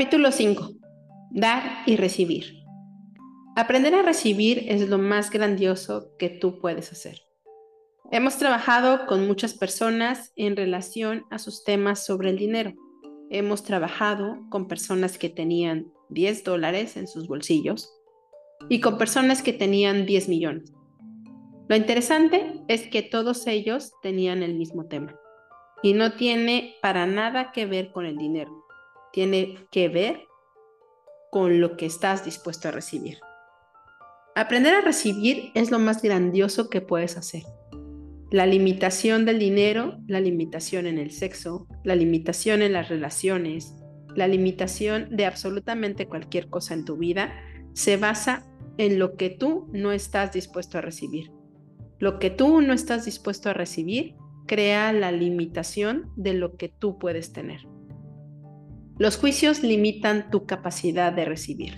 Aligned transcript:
Capítulo 0.00 0.32
5. 0.32 0.70
Dar 1.30 1.82
y 1.84 1.96
recibir. 1.96 2.64
Aprender 3.54 3.94
a 3.94 4.00
recibir 4.00 4.64
es 4.66 4.88
lo 4.88 4.96
más 4.96 5.28
grandioso 5.28 6.16
que 6.18 6.30
tú 6.30 6.58
puedes 6.58 6.90
hacer. 6.90 7.20
Hemos 8.10 8.38
trabajado 8.38 9.04
con 9.04 9.26
muchas 9.26 9.52
personas 9.52 10.32
en 10.36 10.56
relación 10.56 11.24
a 11.30 11.38
sus 11.38 11.64
temas 11.64 12.02
sobre 12.02 12.30
el 12.30 12.38
dinero. 12.38 12.72
Hemos 13.28 13.62
trabajado 13.62 14.38
con 14.48 14.68
personas 14.68 15.18
que 15.18 15.28
tenían 15.28 15.92
10 16.08 16.44
dólares 16.44 16.96
en 16.96 17.06
sus 17.06 17.28
bolsillos 17.28 17.92
y 18.70 18.80
con 18.80 18.96
personas 18.96 19.42
que 19.42 19.52
tenían 19.52 20.06
10 20.06 20.30
millones. 20.30 20.72
Lo 21.68 21.76
interesante 21.76 22.54
es 22.68 22.88
que 22.88 23.02
todos 23.02 23.46
ellos 23.46 23.92
tenían 24.00 24.42
el 24.42 24.54
mismo 24.54 24.86
tema 24.86 25.14
y 25.82 25.92
no 25.92 26.12
tiene 26.12 26.76
para 26.80 27.04
nada 27.04 27.52
que 27.52 27.66
ver 27.66 27.92
con 27.92 28.06
el 28.06 28.16
dinero. 28.16 28.59
Tiene 29.12 29.58
que 29.70 29.88
ver 29.88 30.26
con 31.30 31.60
lo 31.60 31.76
que 31.76 31.86
estás 31.86 32.24
dispuesto 32.24 32.68
a 32.68 32.72
recibir. 32.72 33.18
Aprender 34.34 34.74
a 34.74 34.80
recibir 34.80 35.50
es 35.54 35.70
lo 35.70 35.78
más 35.78 36.02
grandioso 36.02 36.70
que 36.70 36.80
puedes 36.80 37.16
hacer. 37.16 37.42
La 38.30 38.46
limitación 38.46 39.24
del 39.24 39.40
dinero, 39.40 39.98
la 40.06 40.20
limitación 40.20 40.86
en 40.86 40.98
el 40.98 41.10
sexo, 41.10 41.66
la 41.82 41.96
limitación 41.96 42.62
en 42.62 42.72
las 42.72 42.88
relaciones, 42.88 43.74
la 44.14 44.28
limitación 44.28 45.08
de 45.16 45.26
absolutamente 45.26 46.06
cualquier 46.06 46.48
cosa 46.48 46.74
en 46.74 46.84
tu 46.84 46.96
vida 46.96 47.32
se 47.74 47.96
basa 47.96 48.46
en 48.78 48.98
lo 48.98 49.16
que 49.16 49.30
tú 49.30 49.68
no 49.72 49.92
estás 49.92 50.32
dispuesto 50.32 50.78
a 50.78 50.80
recibir. 50.80 51.30
Lo 51.98 52.18
que 52.18 52.30
tú 52.30 52.60
no 52.60 52.72
estás 52.72 53.04
dispuesto 53.04 53.50
a 53.50 53.54
recibir 53.54 54.14
crea 54.46 54.92
la 54.92 55.12
limitación 55.12 56.10
de 56.16 56.34
lo 56.34 56.56
que 56.56 56.68
tú 56.68 56.98
puedes 56.98 57.32
tener. 57.32 57.69
Los 59.00 59.16
juicios 59.16 59.62
limitan 59.62 60.30
tu 60.30 60.44
capacidad 60.44 61.10
de 61.10 61.24
recibir. 61.24 61.72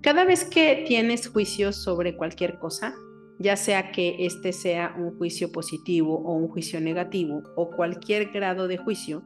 Cada 0.00 0.24
vez 0.24 0.44
que 0.44 0.82
tienes 0.84 1.28
juicios 1.28 1.76
sobre 1.76 2.16
cualquier 2.16 2.58
cosa, 2.58 2.92
ya 3.38 3.54
sea 3.54 3.92
que 3.92 4.26
este 4.26 4.52
sea 4.52 4.96
un 4.98 5.16
juicio 5.16 5.52
positivo 5.52 6.16
o 6.18 6.32
un 6.32 6.48
juicio 6.48 6.80
negativo 6.80 7.44
o 7.54 7.70
cualquier 7.70 8.32
grado 8.32 8.66
de 8.66 8.78
juicio, 8.78 9.22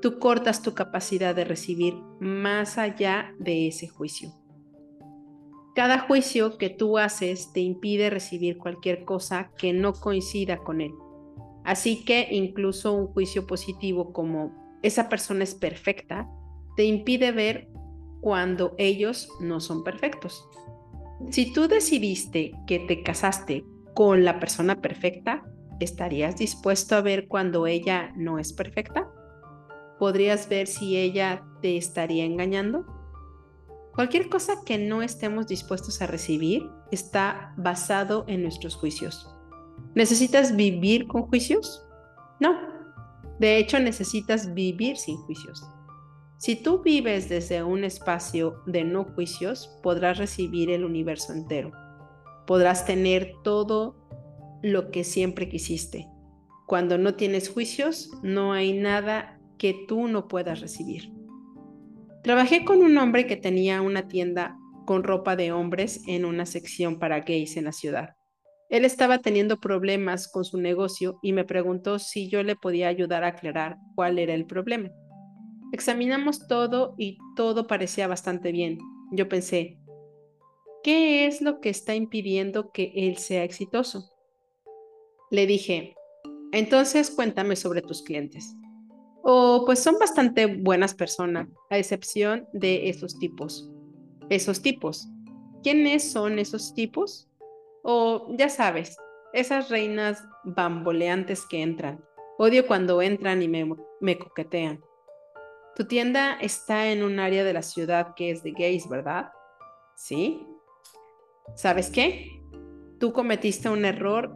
tú 0.00 0.20
cortas 0.20 0.62
tu 0.62 0.72
capacidad 0.72 1.34
de 1.34 1.44
recibir 1.44 1.94
más 2.20 2.78
allá 2.78 3.34
de 3.40 3.66
ese 3.66 3.88
juicio. 3.88 4.32
Cada 5.74 5.98
juicio 5.98 6.58
que 6.58 6.70
tú 6.70 6.96
haces 6.96 7.52
te 7.54 7.58
impide 7.58 8.08
recibir 8.08 8.56
cualquier 8.56 9.04
cosa 9.04 9.50
que 9.58 9.72
no 9.72 9.94
coincida 9.94 10.58
con 10.58 10.80
él. 10.80 10.92
Así 11.64 12.04
que 12.04 12.28
incluso 12.30 12.92
un 12.92 13.08
juicio 13.08 13.48
positivo 13.48 14.12
como 14.12 14.64
esa 14.82 15.08
persona 15.08 15.42
es 15.42 15.56
perfecta, 15.56 16.28
te 16.76 16.84
impide 16.84 17.32
ver 17.32 17.68
cuando 18.20 18.74
ellos 18.78 19.28
no 19.40 19.60
son 19.60 19.84
perfectos. 19.84 20.46
Si 21.30 21.52
tú 21.52 21.68
decidiste 21.68 22.52
que 22.66 22.78
te 22.80 23.02
casaste 23.02 23.64
con 23.94 24.24
la 24.24 24.38
persona 24.38 24.80
perfecta, 24.80 25.44
¿estarías 25.80 26.36
dispuesto 26.36 26.96
a 26.96 27.00
ver 27.00 27.28
cuando 27.28 27.66
ella 27.66 28.12
no 28.16 28.38
es 28.38 28.52
perfecta? 28.52 29.08
¿Podrías 29.98 30.48
ver 30.48 30.66
si 30.66 30.96
ella 30.96 31.42
te 31.62 31.76
estaría 31.76 32.24
engañando? 32.24 32.84
Cualquier 33.94 34.28
cosa 34.28 34.56
que 34.66 34.76
no 34.76 35.00
estemos 35.00 35.46
dispuestos 35.46 36.02
a 36.02 36.06
recibir 36.06 36.68
está 36.92 37.54
basado 37.56 38.26
en 38.28 38.42
nuestros 38.42 38.76
juicios. 38.76 39.26
¿Necesitas 39.94 40.54
vivir 40.54 41.06
con 41.06 41.22
juicios? 41.22 41.82
No. 42.38 42.54
De 43.38 43.56
hecho, 43.56 43.78
necesitas 43.78 44.52
vivir 44.52 44.98
sin 44.98 45.16
juicios. 45.16 45.64
Si 46.38 46.54
tú 46.54 46.82
vives 46.82 47.30
desde 47.30 47.62
un 47.62 47.82
espacio 47.82 48.62
de 48.66 48.84
no 48.84 49.04
juicios, 49.04 49.78
podrás 49.82 50.18
recibir 50.18 50.70
el 50.70 50.84
universo 50.84 51.32
entero. 51.32 51.72
Podrás 52.46 52.84
tener 52.84 53.32
todo 53.42 53.96
lo 54.62 54.90
que 54.90 55.02
siempre 55.02 55.48
quisiste. 55.48 56.08
Cuando 56.66 56.98
no 56.98 57.14
tienes 57.14 57.48
juicios, 57.48 58.10
no 58.22 58.52
hay 58.52 58.74
nada 58.74 59.40
que 59.56 59.86
tú 59.88 60.08
no 60.08 60.28
puedas 60.28 60.60
recibir. 60.60 61.10
Trabajé 62.22 62.64
con 62.64 62.82
un 62.82 62.98
hombre 62.98 63.26
que 63.26 63.36
tenía 63.36 63.80
una 63.80 64.08
tienda 64.08 64.58
con 64.84 65.04
ropa 65.04 65.36
de 65.36 65.52
hombres 65.52 66.02
en 66.06 66.24
una 66.26 66.44
sección 66.44 66.98
para 66.98 67.20
gays 67.20 67.56
en 67.56 67.64
la 67.64 67.72
ciudad. 67.72 68.10
Él 68.68 68.84
estaba 68.84 69.18
teniendo 69.18 69.58
problemas 69.58 70.28
con 70.30 70.44
su 70.44 70.58
negocio 70.58 71.18
y 71.22 71.32
me 71.32 71.44
preguntó 71.44 71.98
si 71.98 72.28
yo 72.28 72.42
le 72.42 72.56
podía 72.56 72.88
ayudar 72.88 73.24
a 73.24 73.28
aclarar 73.28 73.76
cuál 73.94 74.18
era 74.18 74.34
el 74.34 74.44
problema. 74.44 74.90
Examinamos 75.72 76.46
todo 76.46 76.94
y 76.98 77.18
todo 77.34 77.66
parecía 77.66 78.06
bastante 78.08 78.52
bien. 78.52 78.78
Yo 79.12 79.28
pensé, 79.28 79.78
¿qué 80.82 81.26
es 81.26 81.40
lo 81.40 81.60
que 81.60 81.70
está 81.70 81.94
impidiendo 81.94 82.70
que 82.70 82.92
él 82.94 83.18
sea 83.18 83.44
exitoso? 83.44 84.10
Le 85.30 85.46
dije, 85.46 85.94
entonces 86.52 87.10
cuéntame 87.10 87.56
sobre 87.56 87.82
tus 87.82 88.02
clientes. 88.02 88.54
Oh, 89.22 89.64
pues 89.66 89.82
son 89.82 89.98
bastante 89.98 90.46
buenas 90.46 90.94
personas, 90.94 91.48
a 91.68 91.78
excepción 91.78 92.46
de 92.52 92.88
esos 92.88 93.18
tipos. 93.18 93.68
Esos 94.30 94.62
tipos. 94.62 95.08
¿Quiénes 95.64 96.12
son 96.12 96.38
esos 96.38 96.74
tipos? 96.74 97.28
O 97.82 98.34
ya 98.38 98.48
sabes, 98.48 98.96
esas 99.32 99.68
reinas 99.68 100.24
bamboleantes 100.44 101.44
que 101.44 101.60
entran. 101.60 102.04
Odio 102.38 102.66
cuando 102.66 103.02
entran 103.02 103.42
y 103.42 103.48
me, 103.48 103.68
me 104.00 104.18
coquetean. 104.18 104.80
Tu 105.76 105.84
tienda 105.84 106.38
está 106.40 106.90
en 106.90 107.02
un 107.02 107.20
área 107.20 107.44
de 107.44 107.52
la 107.52 107.60
ciudad 107.60 108.14
que 108.14 108.30
es 108.30 108.42
de 108.42 108.52
gays, 108.52 108.88
¿verdad? 108.88 109.28
Sí. 109.94 110.40
¿Sabes 111.54 111.90
qué? 111.90 112.30
Tú 112.98 113.12
cometiste 113.12 113.68
un 113.68 113.84
error 113.84 114.34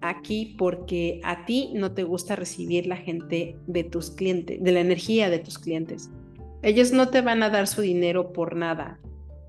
aquí 0.00 0.54
porque 0.56 1.20
a 1.24 1.44
ti 1.44 1.72
no 1.74 1.92
te 1.92 2.04
gusta 2.04 2.36
recibir 2.36 2.86
la 2.86 2.96
gente 2.96 3.58
de 3.66 3.82
tus 3.82 4.12
clientes, 4.12 4.62
de 4.62 4.72
la 4.72 4.78
energía 4.78 5.28
de 5.28 5.40
tus 5.40 5.58
clientes. 5.58 6.08
Ellos 6.62 6.92
no 6.92 7.08
te 7.08 7.20
van 7.20 7.42
a 7.42 7.50
dar 7.50 7.66
su 7.66 7.82
dinero 7.82 8.32
por 8.32 8.54
nada 8.54 9.00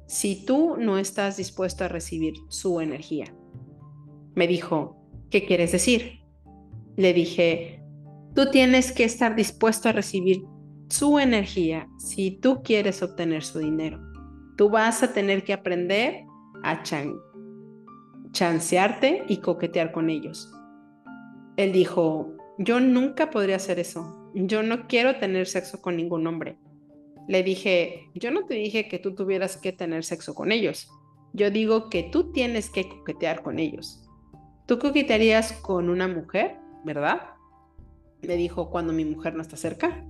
si 0.08 0.44
tú 0.44 0.76
no 0.78 0.98
estás 0.98 1.38
dispuesto 1.38 1.84
a 1.84 1.88
recibir 1.88 2.34
su 2.50 2.82
energía. 2.82 3.26
Me 4.34 4.48
dijo, 4.48 4.98
¿qué 5.30 5.46
quieres 5.46 5.72
decir? 5.72 6.22
Le 6.96 7.14
dije, 7.14 7.84
tú 8.34 8.50
tienes 8.50 8.92
que 8.92 9.04
estar 9.04 9.36
dispuesto 9.36 9.90
a 9.90 9.92
recibir 9.92 10.42
su 10.90 11.20
energía 11.20 11.90
si 11.98 12.32
tú 12.32 12.62
quieres 12.64 13.04
obtener 13.04 13.44
su 13.44 13.60
dinero. 13.60 14.00
Tú 14.56 14.70
vas 14.70 15.04
a 15.04 15.14
tener 15.14 15.44
que 15.44 15.54
aprender 15.54 16.26
a 16.64 16.82
chancearte 18.32 19.24
y 19.28 19.38
coquetear 19.38 19.92
con 19.92 20.10
ellos. 20.10 20.52
Él 21.58 21.72
dijo, 21.72 22.36
yo 22.58 22.80
nunca 22.80 23.30
podría 23.30 23.58
hacer 23.58 23.80
eso. 23.80 24.32
Yo 24.34 24.64
no 24.64 24.88
quiero 24.88 25.18
tener 25.20 25.48
sexo 25.48 25.82
con 25.82 25.98
ningún 25.98 26.26
hombre. 26.28 26.58
Le 27.28 27.44
dije, 27.44 28.10
yo 28.16 28.32
no 28.32 28.46
te 28.46 28.56
dije 28.56 28.88
que 28.88 29.00
tú 29.00 29.14
tuvieras 29.14 29.58
que 29.58 29.74
tener 29.74 30.04
sexo 30.04 30.34
con 30.34 30.52
ellos. 30.52 30.90
Yo 31.34 31.52
digo 31.52 31.90
que 31.90 32.04
tú 32.04 32.32
tienes 32.32 32.70
que 32.70 32.88
coquetear 32.88 33.44
con 33.44 33.60
ellos. 33.60 34.08
¿Tú 34.66 34.80
coquetearías 34.80 35.54
con 35.54 35.90
una 35.90 36.08
mujer, 36.08 36.56
verdad? 36.84 37.22
Me 38.22 38.36
dijo, 38.36 38.70
cuando 38.70 38.94
mi 38.94 39.06
mujer 39.06 39.36
no 39.36 39.42
está 39.42 39.58
cerca. 39.58 40.06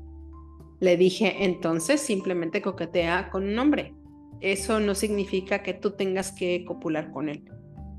Le 0.79 0.97
dije, 0.97 1.45
entonces 1.45 2.01
simplemente 2.01 2.61
coquetea 2.61 3.29
con 3.29 3.47
un 3.47 3.57
hombre. 3.57 3.95
Eso 4.41 4.79
no 4.79 4.93
significa 4.93 5.63
que 5.63 5.73
tú 5.73 5.91
tengas 5.91 6.31
que 6.31 6.63
copular 6.65 7.11
con 7.11 7.29
él. 7.29 7.43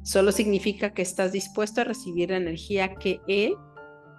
Solo 0.02 0.32
significa 0.32 0.94
que 0.94 1.02
estás 1.02 1.32
dispuesto 1.32 1.80
a 1.80 1.84
recibir 1.84 2.30
la 2.30 2.36
energía 2.36 2.94
que 2.94 3.20
él 3.26 3.54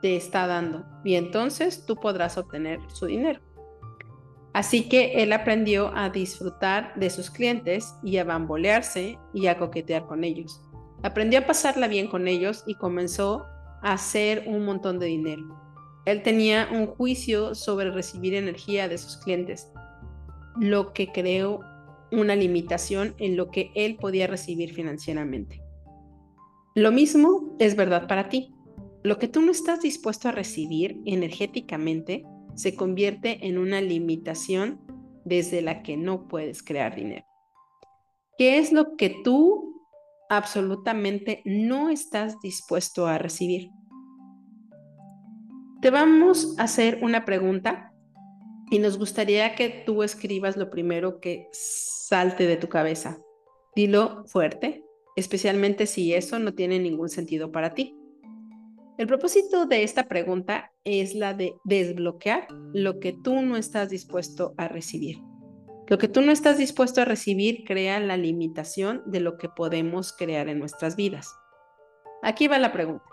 te 0.01 0.15
está 0.15 0.47
dando 0.47 0.85
y 1.03 1.15
entonces 1.15 1.85
tú 1.85 1.95
podrás 1.95 2.37
obtener 2.37 2.79
su 2.93 3.05
dinero. 3.05 3.41
Así 4.53 4.89
que 4.89 5.23
él 5.23 5.31
aprendió 5.31 5.91
a 5.95 6.09
disfrutar 6.09 6.93
de 6.95 7.09
sus 7.09 7.29
clientes 7.29 7.93
y 8.03 8.17
a 8.17 8.23
bambolearse 8.23 9.17
y 9.33 9.47
a 9.47 9.57
coquetear 9.57 10.05
con 10.07 10.23
ellos. 10.23 10.61
Aprendió 11.03 11.39
a 11.39 11.45
pasarla 11.45 11.87
bien 11.87 12.07
con 12.07 12.27
ellos 12.27 12.63
y 12.65 12.75
comenzó 12.75 13.45
a 13.81 13.93
hacer 13.93 14.43
un 14.47 14.65
montón 14.65 14.99
de 14.99 15.05
dinero. 15.05 15.68
Él 16.11 16.23
tenía 16.23 16.69
un 16.71 16.87
juicio 16.87 17.53
sobre 17.53 17.91
recibir 17.91 18.33
energía 18.33 18.87
de 18.87 18.97
sus 18.97 19.17
clientes, 19.17 19.71
lo 20.59 20.91
que 20.93 21.11
creó 21.11 21.59
una 22.11 22.35
limitación 22.35 23.13
en 23.19 23.37
lo 23.37 23.51
que 23.51 23.71
él 23.75 23.95
podía 23.95 24.25
recibir 24.25 24.73
financieramente. 24.73 25.61
Lo 26.73 26.91
mismo 26.91 27.55
es 27.59 27.75
verdad 27.75 28.07
para 28.07 28.29
ti. 28.29 28.53
Lo 29.03 29.19
que 29.19 29.27
tú 29.27 29.41
no 29.41 29.51
estás 29.51 29.81
dispuesto 29.81 30.27
a 30.29 30.31
recibir 30.31 30.99
energéticamente 31.05 32.23
se 32.55 32.75
convierte 32.75 33.47
en 33.47 33.57
una 33.57 33.79
limitación 33.79 34.81
desde 35.25 35.61
la 35.61 35.83
que 35.83 35.95
no 35.95 36.27
puedes 36.27 36.63
crear 36.63 36.95
dinero. 36.95 37.25
¿Qué 38.37 38.57
es 38.57 38.71
lo 38.71 38.95
que 38.95 39.15
tú 39.23 39.83
absolutamente 40.29 41.41
no 41.45 41.89
estás 41.89 42.39
dispuesto 42.41 43.05
a 43.07 43.17
recibir? 43.17 43.69
Te 45.81 45.91
vamos 45.91 46.59
a 46.59 46.63
hacer 46.63 46.99
una 47.01 47.23
pregunta 47.23 47.93
y 48.69 48.79
nos 48.79 48.97
gustaría 48.97 49.55
que 49.55 49.83
tú 49.85 50.03
escribas 50.03 50.57
lo 50.57 50.69
primero 50.69 51.21
que 51.21 51.47
salte 51.53 52.47
de 52.47 52.57
tu 52.57 52.67
cabeza. 52.67 53.17
Dilo 53.77 54.25
fuerte, 54.25 54.83
especialmente 55.15 55.85
si 55.85 56.13
eso 56.13 56.37
no 56.37 56.53
tiene 56.53 56.79
ningún 56.79 57.07
sentido 57.07 57.53
para 57.53 57.73
ti. 57.73 57.95
El 58.97 59.07
propósito 59.07 59.65
de 59.67 59.83
esta 59.83 60.09
pregunta 60.09 60.73
es 60.83 61.15
la 61.15 61.33
de 61.33 61.53
desbloquear 61.63 62.47
lo 62.73 62.99
que 62.99 63.13
tú 63.13 63.41
no 63.41 63.55
estás 63.55 63.89
dispuesto 63.89 64.53
a 64.57 64.67
recibir. 64.67 65.15
Lo 65.87 65.97
que 65.97 66.09
tú 66.09 66.19
no 66.19 66.33
estás 66.33 66.57
dispuesto 66.57 67.01
a 67.01 67.05
recibir 67.05 67.63
crea 67.63 68.01
la 68.01 68.17
limitación 68.17 69.01
de 69.05 69.21
lo 69.21 69.37
que 69.37 69.47
podemos 69.47 70.11
crear 70.11 70.49
en 70.49 70.59
nuestras 70.59 70.97
vidas. 70.97 71.33
Aquí 72.21 72.49
va 72.49 72.59
la 72.59 72.73
pregunta. 72.73 73.08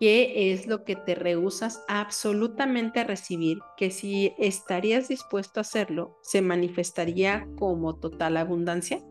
¿Qué 0.00 0.50
es 0.50 0.66
lo 0.66 0.84
que 0.84 0.96
te 0.96 1.14
rehusas 1.14 1.84
absolutamente 1.86 3.00
a 3.00 3.04
recibir 3.04 3.58
que 3.76 3.90
si 3.90 4.32
estarías 4.38 5.08
dispuesto 5.08 5.60
a 5.60 5.62
hacerlo, 5.62 6.18
se 6.22 6.40
manifestaría 6.40 7.46
como 7.58 7.96
total 7.96 8.38
abundancia? 8.38 9.02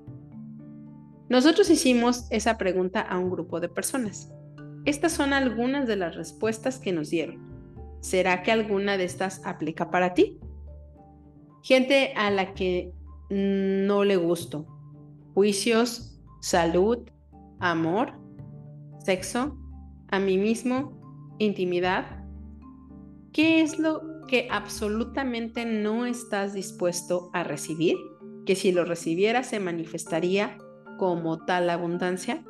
Nosotros 1.30 1.70
hicimos 1.70 2.26
esa 2.32 2.58
pregunta 2.58 3.02
a 3.02 3.20
un 3.20 3.30
grupo 3.30 3.60
de 3.60 3.70
personas. 3.70 4.32
Estas 4.84 5.12
son 5.12 5.32
algunas 5.32 5.86
de 5.86 5.96
las 5.96 6.16
respuestas 6.16 6.80
que 6.80 6.92
nos 6.92 7.12
dieron. 7.12 7.38
¿Será 8.02 8.42
que 8.42 8.52
alguna 8.52 8.98
de 8.98 9.04
estas 9.04 9.46
aplica 9.46 9.92
para 9.92 10.16
ti? 10.16 10.40
Gente 11.62 12.14
a 12.16 12.32
la 12.32 12.56
que 12.56 12.92
no 13.30 14.04
le 14.04 14.16
gusto. 14.16 14.66
Juicios, 15.36 16.20
salud, 16.42 17.08
amor, 17.60 18.14
sexo, 19.06 19.56
a 20.12 20.20
mí 20.20 20.38
mismo, 20.38 21.36
intimidad. 21.38 22.24
¿Qué 23.32 23.62
es 23.62 23.80
lo 23.80 24.26
que 24.28 24.48
absolutamente 24.52 25.66
no 25.66 26.06
estás 26.06 26.54
dispuesto 26.54 27.30
a 27.34 27.44
recibir? 27.44 27.96
Que 28.46 28.56
si 28.56 28.72
lo 28.72 28.86
recibieras 28.86 29.48
se 29.48 29.60
manifestaría 29.60 30.58
como 30.98 31.46
tal 31.46 31.70
abundancia. 31.70 32.44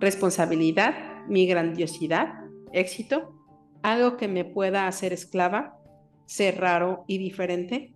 Responsabilidad, 0.00 1.24
mi 1.28 1.46
grandiosidad, 1.46 2.34
éxito, 2.72 3.34
algo 3.82 4.16
que 4.16 4.28
me 4.28 4.44
pueda 4.44 4.86
hacer 4.86 5.12
esclava, 5.12 5.78
ser 6.26 6.58
raro 6.58 7.04
y 7.06 7.18
diferente, 7.18 7.94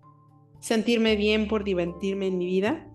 sentirme 0.61 1.17
bien 1.17 1.49
por 1.49 1.65
divertirme 1.65 2.27
en 2.27 2.39
mi 2.39 2.47
vida. 2.47 2.87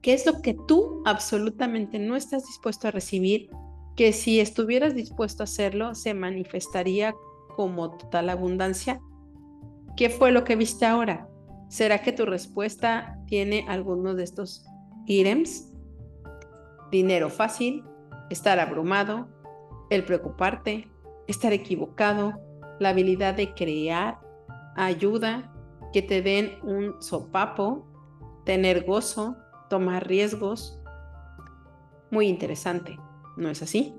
¿Qué 0.00 0.14
es 0.14 0.26
lo 0.26 0.42
que 0.42 0.56
tú 0.66 1.02
absolutamente 1.06 1.98
no 2.00 2.16
estás 2.16 2.44
dispuesto 2.46 2.88
a 2.88 2.90
recibir 2.90 3.50
que 3.96 4.12
si 4.12 4.40
estuvieras 4.40 4.94
dispuesto 4.94 5.42
a 5.42 5.44
hacerlo 5.44 5.94
se 5.94 6.14
manifestaría 6.14 7.14
como 7.56 7.96
total 7.96 8.30
abundancia? 8.30 9.00
¿Qué 9.96 10.08
fue 10.08 10.32
lo 10.32 10.44
que 10.44 10.56
viste 10.56 10.86
ahora? 10.86 11.28
¿Será 11.68 12.02
que 12.02 12.12
tu 12.12 12.26
respuesta 12.26 13.18
tiene 13.26 13.64
alguno 13.68 14.14
de 14.14 14.24
estos 14.24 14.64
ítems? 15.06 15.72
Dinero 16.90 17.30
fácil, 17.30 17.84
estar 18.30 18.58
abrumado, 18.60 19.28
el 19.90 20.04
preocuparte, 20.04 20.88
estar 21.26 21.52
equivocado, 21.52 22.34
la 22.78 22.90
habilidad 22.90 23.34
de 23.34 23.54
crear, 23.54 24.18
ayuda, 24.76 25.52
que 25.92 26.02
te 26.02 26.22
den 26.22 26.58
un 26.62 27.00
sopapo, 27.02 27.86
tener 28.44 28.84
gozo, 28.84 29.36
tomar 29.68 30.06
riesgos. 30.06 30.80
Muy 32.10 32.28
interesante. 32.28 32.98
¿No 33.36 33.50
es 33.50 33.62
así? 33.62 33.94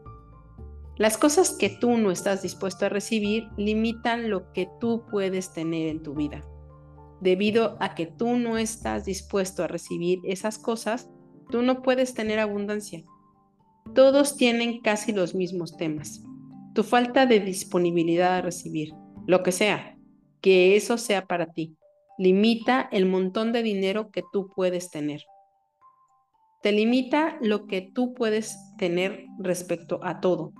Las 0.95 1.17
cosas 1.17 1.55
que 1.57 1.69
tú 1.69 1.97
no 1.97 2.11
estás 2.11 2.43
dispuesto 2.43 2.85
a 2.85 2.89
recibir 2.89 3.47
limitan 3.57 4.29
lo 4.29 4.51
que 4.53 4.69
tú 4.79 5.05
puedes 5.09 5.51
tener 5.51 5.87
en 5.87 6.03
tu 6.03 6.13
vida. 6.13 6.41
Debido 7.19 7.77
a 7.79 7.95
que 7.95 8.05
tú 8.05 8.37
no 8.37 8.57
estás 8.57 9.05
dispuesto 9.05 9.63
a 9.63 9.67
recibir 9.67 10.19
esas 10.23 10.59
cosas, 10.59 11.09
tú 11.49 11.63
no 11.63 11.81
puedes 11.81 12.13
tener 12.13 12.39
abundancia. 12.39 13.03
Todos 13.95 14.37
tienen 14.37 14.81
casi 14.81 15.13
los 15.13 15.33
mismos 15.33 15.77
temas. 15.77 16.21
Tu 16.75 16.83
falta 16.83 17.25
de 17.25 17.39
disponibilidad 17.39 18.35
a 18.35 18.41
recibir, 18.41 18.93
lo 19.25 19.41
que 19.41 19.51
sea, 19.51 19.97
que 20.41 20.75
eso 20.75 20.97
sea 20.97 21.25
para 21.25 21.53
ti, 21.53 21.75
limita 22.17 22.87
el 22.91 23.05
montón 23.05 23.51
de 23.51 23.63
dinero 23.63 24.11
que 24.11 24.23
tú 24.31 24.51
puedes 24.55 24.89
tener. 24.91 25.21
Te 26.63 26.71
limita 26.71 27.37
lo 27.41 27.67
que 27.67 27.81
tú 27.81 28.13
puedes 28.13 28.57
tener 28.77 29.25
respecto 29.37 29.99
a 30.01 30.21
todo. 30.21 30.53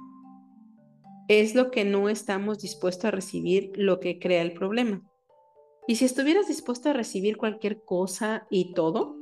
Es 1.29 1.55
lo 1.55 1.71
que 1.71 1.85
no 1.85 2.09
estamos 2.09 2.59
dispuestos 2.59 3.05
a 3.05 3.11
recibir 3.11 3.71
lo 3.75 4.01
que 4.01 4.19
crea 4.19 4.41
el 4.41 4.51
problema. 4.51 5.01
Y 5.87 5.95
si 5.95 6.03
estuvieras 6.03 6.49
dispuesto 6.49 6.89
a 6.89 6.93
recibir 6.93 7.37
cualquier 7.37 7.83
cosa 7.85 8.47
y 8.49 8.73
todo, 8.73 9.15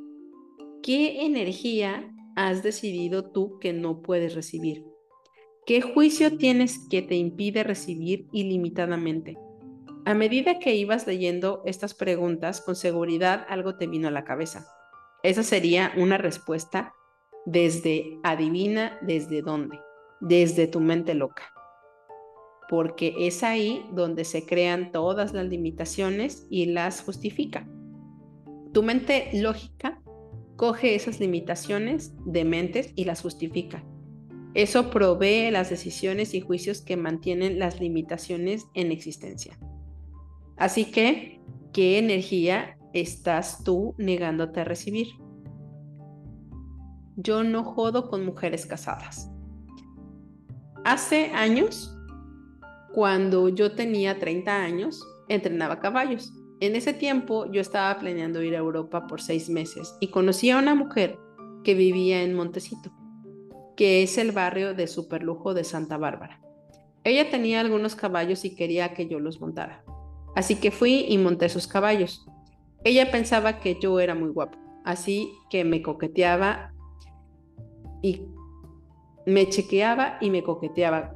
¿qué 0.81 1.23
energía 1.23 2.11
has 2.35 2.63
decidido 2.63 3.29
tú 3.29 3.59
que 3.59 3.73
no 3.73 4.01
puedes 4.01 4.33
recibir? 4.33 4.83
¿Qué 5.67 5.81
juicio 5.81 6.35
tienes 6.35 6.79
que 6.89 7.03
te 7.03 7.13
impide 7.13 7.63
recibir 7.63 8.25
ilimitadamente? 8.31 9.37
A 10.05 10.15
medida 10.15 10.57
que 10.57 10.73
ibas 10.73 11.05
leyendo 11.05 11.61
estas 11.63 11.93
preguntas, 11.93 12.59
con 12.59 12.75
seguridad 12.75 13.45
algo 13.49 13.77
te 13.77 13.85
vino 13.85 14.07
a 14.07 14.11
la 14.11 14.23
cabeza. 14.23 14.65
Esa 15.23 15.43
sería 15.43 15.91
una 15.97 16.17
respuesta 16.17 16.93
desde 17.45 18.19
adivina 18.23 18.97
desde 19.01 19.41
dónde, 19.41 19.79
desde 20.19 20.67
tu 20.67 20.79
mente 20.79 21.13
loca. 21.13 21.43
Porque 22.69 23.13
es 23.19 23.43
ahí 23.43 23.85
donde 23.93 24.23
se 24.23 24.45
crean 24.45 24.91
todas 24.91 25.33
las 25.33 25.45
limitaciones 25.45 26.47
y 26.49 26.67
las 26.67 27.01
justifica. 27.01 27.67
Tu 28.73 28.81
mente 28.83 29.29
lógica 29.33 30.01
coge 30.55 30.95
esas 30.95 31.19
limitaciones 31.19 32.13
de 32.25 32.45
mentes 32.45 32.93
y 32.95 33.05
las 33.05 33.21
justifica. 33.21 33.83
Eso 34.53 34.89
provee 34.89 35.49
las 35.51 35.69
decisiones 35.69 36.33
y 36.33 36.41
juicios 36.41 36.81
que 36.81 36.97
mantienen 36.97 37.59
las 37.59 37.79
limitaciones 37.79 38.65
en 38.73 38.91
existencia. 38.91 39.57
Así 40.57 40.85
que, 40.85 41.41
¿qué 41.73 41.97
energía 41.97 42.77
estás 42.93 43.63
tú 43.63 43.95
negándote 43.97 44.61
a 44.61 44.63
recibir. 44.65 45.07
Yo 47.15 47.43
no 47.43 47.63
jodo 47.63 48.09
con 48.09 48.25
mujeres 48.25 48.65
casadas. 48.65 49.29
Hace 50.83 51.31
años, 51.31 51.95
cuando 52.93 53.49
yo 53.49 53.73
tenía 53.73 54.19
30 54.19 54.55
años, 54.55 55.05
entrenaba 55.29 55.79
caballos. 55.79 56.33
En 56.59 56.75
ese 56.75 56.93
tiempo 56.93 57.51
yo 57.51 57.61
estaba 57.61 57.97
planeando 57.99 58.41
ir 58.41 58.55
a 58.55 58.59
Europa 58.59 59.07
por 59.07 59.21
seis 59.21 59.49
meses 59.49 59.95
y 59.99 60.09
conocí 60.09 60.49
a 60.49 60.57
una 60.57 60.75
mujer 60.75 61.17
que 61.63 61.73
vivía 61.73 62.23
en 62.23 62.33
Montecito, 62.33 62.91
que 63.75 64.03
es 64.03 64.17
el 64.17 64.31
barrio 64.31 64.73
de 64.73 64.87
superlujo 64.87 65.53
de 65.53 65.63
Santa 65.63 65.97
Bárbara. 65.97 66.41
Ella 67.03 67.29
tenía 67.29 67.61
algunos 67.61 67.95
caballos 67.95 68.45
y 68.45 68.55
quería 68.55 68.93
que 68.93 69.07
yo 69.07 69.19
los 69.19 69.41
montara. 69.41 69.83
Así 70.35 70.55
que 70.55 70.71
fui 70.71 71.05
y 71.07 71.17
monté 71.17 71.49
sus 71.49 71.67
caballos. 71.67 72.25
Ella 72.83 73.11
pensaba 73.11 73.59
que 73.59 73.79
yo 73.79 73.99
era 73.99 74.15
muy 74.15 74.29
guapo, 74.29 74.57
así 74.83 75.31
que 75.49 75.63
me 75.63 75.81
coqueteaba 75.81 76.73
y 78.01 78.25
me 79.25 79.47
chequeaba 79.49 80.17
y 80.19 80.29
me 80.29 80.43
coqueteaba. 80.43 81.13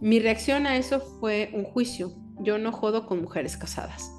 Mi 0.00 0.20
reacción 0.20 0.66
a 0.66 0.76
eso 0.76 1.00
fue 1.00 1.50
un 1.54 1.64
juicio. 1.64 2.12
Yo 2.40 2.58
no 2.58 2.70
jodo 2.70 3.06
con 3.06 3.22
mujeres 3.22 3.56
casadas. 3.56 4.12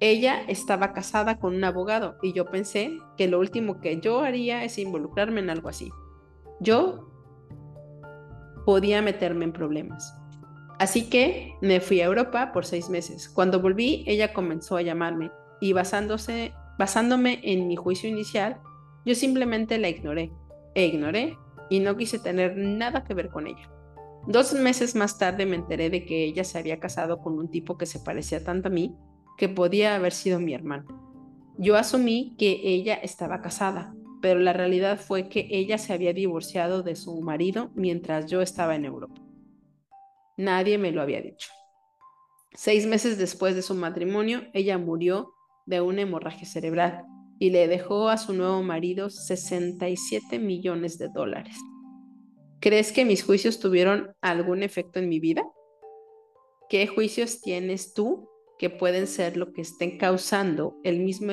Ella 0.00 0.42
estaba 0.48 0.92
casada 0.92 1.38
con 1.38 1.54
un 1.54 1.64
abogado 1.64 2.16
y 2.22 2.32
yo 2.32 2.46
pensé 2.46 2.98
que 3.16 3.28
lo 3.28 3.38
último 3.38 3.80
que 3.80 4.00
yo 4.00 4.20
haría 4.20 4.64
es 4.64 4.78
involucrarme 4.78 5.40
en 5.40 5.50
algo 5.50 5.68
así. 5.68 5.90
Yo 6.60 7.08
podía 8.66 9.02
meterme 9.02 9.44
en 9.44 9.52
problemas. 9.52 10.17
Así 10.78 11.10
que 11.10 11.56
me 11.60 11.80
fui 11.80 12.00
a 12.00 12.06
Europa 12.06 12.52
por 12.52 12.64
seis 12.64 12.88
meses. 12.88 13.28
Cuando 13.28 13.60
volví, 13.60 14.04
ella 14.06 14.32
comenzó 14.32 14.76
a 14.76 14.82
llamarme 14.82 15.30
y 15.60 15.72
basándome 15.72 17.40
en 17.42 17.66
mi 17.66 17.74
juicio 17.74 18.08
inicial, 18.08 18.60
yo 19.04 19.14
simplemente 19.14 19.78
la 19.78 19.88
ignoré 19.88 20.30
e 20.74 20.86
ignoré 20.86 21.36
y 21.68 21.80
no 21.80 21.96
quise 21.96 22.18
tener 22.18 22.56
nada 22.56 23.02
que 23.04 23.14
ver 23.14 23.28
con 23.28 23.48
ella. 23.48 23.70
Dos 24.26 24.52
meses 24.52 24.94
más 24.94 25.18
tarde 25.18 25.46
me 25.46 25.56
enteré 25.56 25.90
de 25.90 26.04
que 26.04 26.24
ella 26.24 26.44
se 26.44 26.58
había 26.58 26.78
casado 26.78 27.18
con 27.18 27.38
un 27.38 27.50
tipo 27.50 27.76
que 27.76 27.86
se 27.86 27.98
parecía 27.98 28.44
tanto 28.44 28.68
a 28.68 28.70
mí 28.70 28.94
que 29.36 29.48
podía 29.48 29.96
haber 29.96 30.12
sido 30.12 30.38
mi 30.38 30.54
hermano. 30.54 30.84
Yo 31.56 31.76
asumí 31.76 32.36
que 32.38 32.60
ella 32.62 32.94
estaba 32.94 33.40
casada, 33.40 33.94
pero 34.20 34.38
la 34.38 34.52
realidad 34.52 35.00
fue 35.00 35.28
que 35.28 35.48
ella 35.50 35.78
se 35.78 35.92
había 35.92 36.12
divorciado 36.12 36.82
de 36.82 36.94
su 36.94 37.20
marido 37.20 37.70
mientras 37.74 38.26
yo 38.26 38.42
estaba 38.42 38.76
en 38.76 38.84
Europa. 38.84 39.27
Nadie 40.38 40.78
me 40.78 40.92
lo 40.92 41.02
había 41.02 41.20
dicho. 41.20 41.50
Seis 42.54 42.86
meses 42.86 43.18
después 43.18 43.56
de 43.56 43.62
su 43.62 43.74
matrimonio, 43.74 44.42
ella 44.54 44.78
murió 44.78 45.34
de 45.66 45.80
una 45.80 46.02
hemorragia 46.02 46.46
cerebral 46.46 47.04
y 47.40 47.50
le 47.50 47.66
dejó 47.66 48.08
a 48.08 48.18
su 48.18 48.32
nuevo 48.32 48.62
marido 48.62 49.10
67 49.10 50.38
millones 50.38 50.96
de 50.96 51.08
dólares. 51.08 51.56
¿Crees 52.60 52.92
que 52.92 53.04
mis 53.04 53.24
juicios 53.24 53.58
tuvieron 53.58 54.12
algún 54.20 54.62
efecto 54.62 55.00
en 55.00 55.08
mi 55.08 55.18
vida? 55.18 55.44
¿Qué 56.68 56.86
juicios 56.86 57.40
tienes 57.40 57.92
tú 57.92 58.28
que 58.60 58.70
pueden 58.70 59.08
ser 59.08 59.36
lo 59.36 59.52
que 59.52 59.62
estén 59.62 59.98
causando 59.98 60.76
el 60.84 61.00
mismo, 61.00 61.32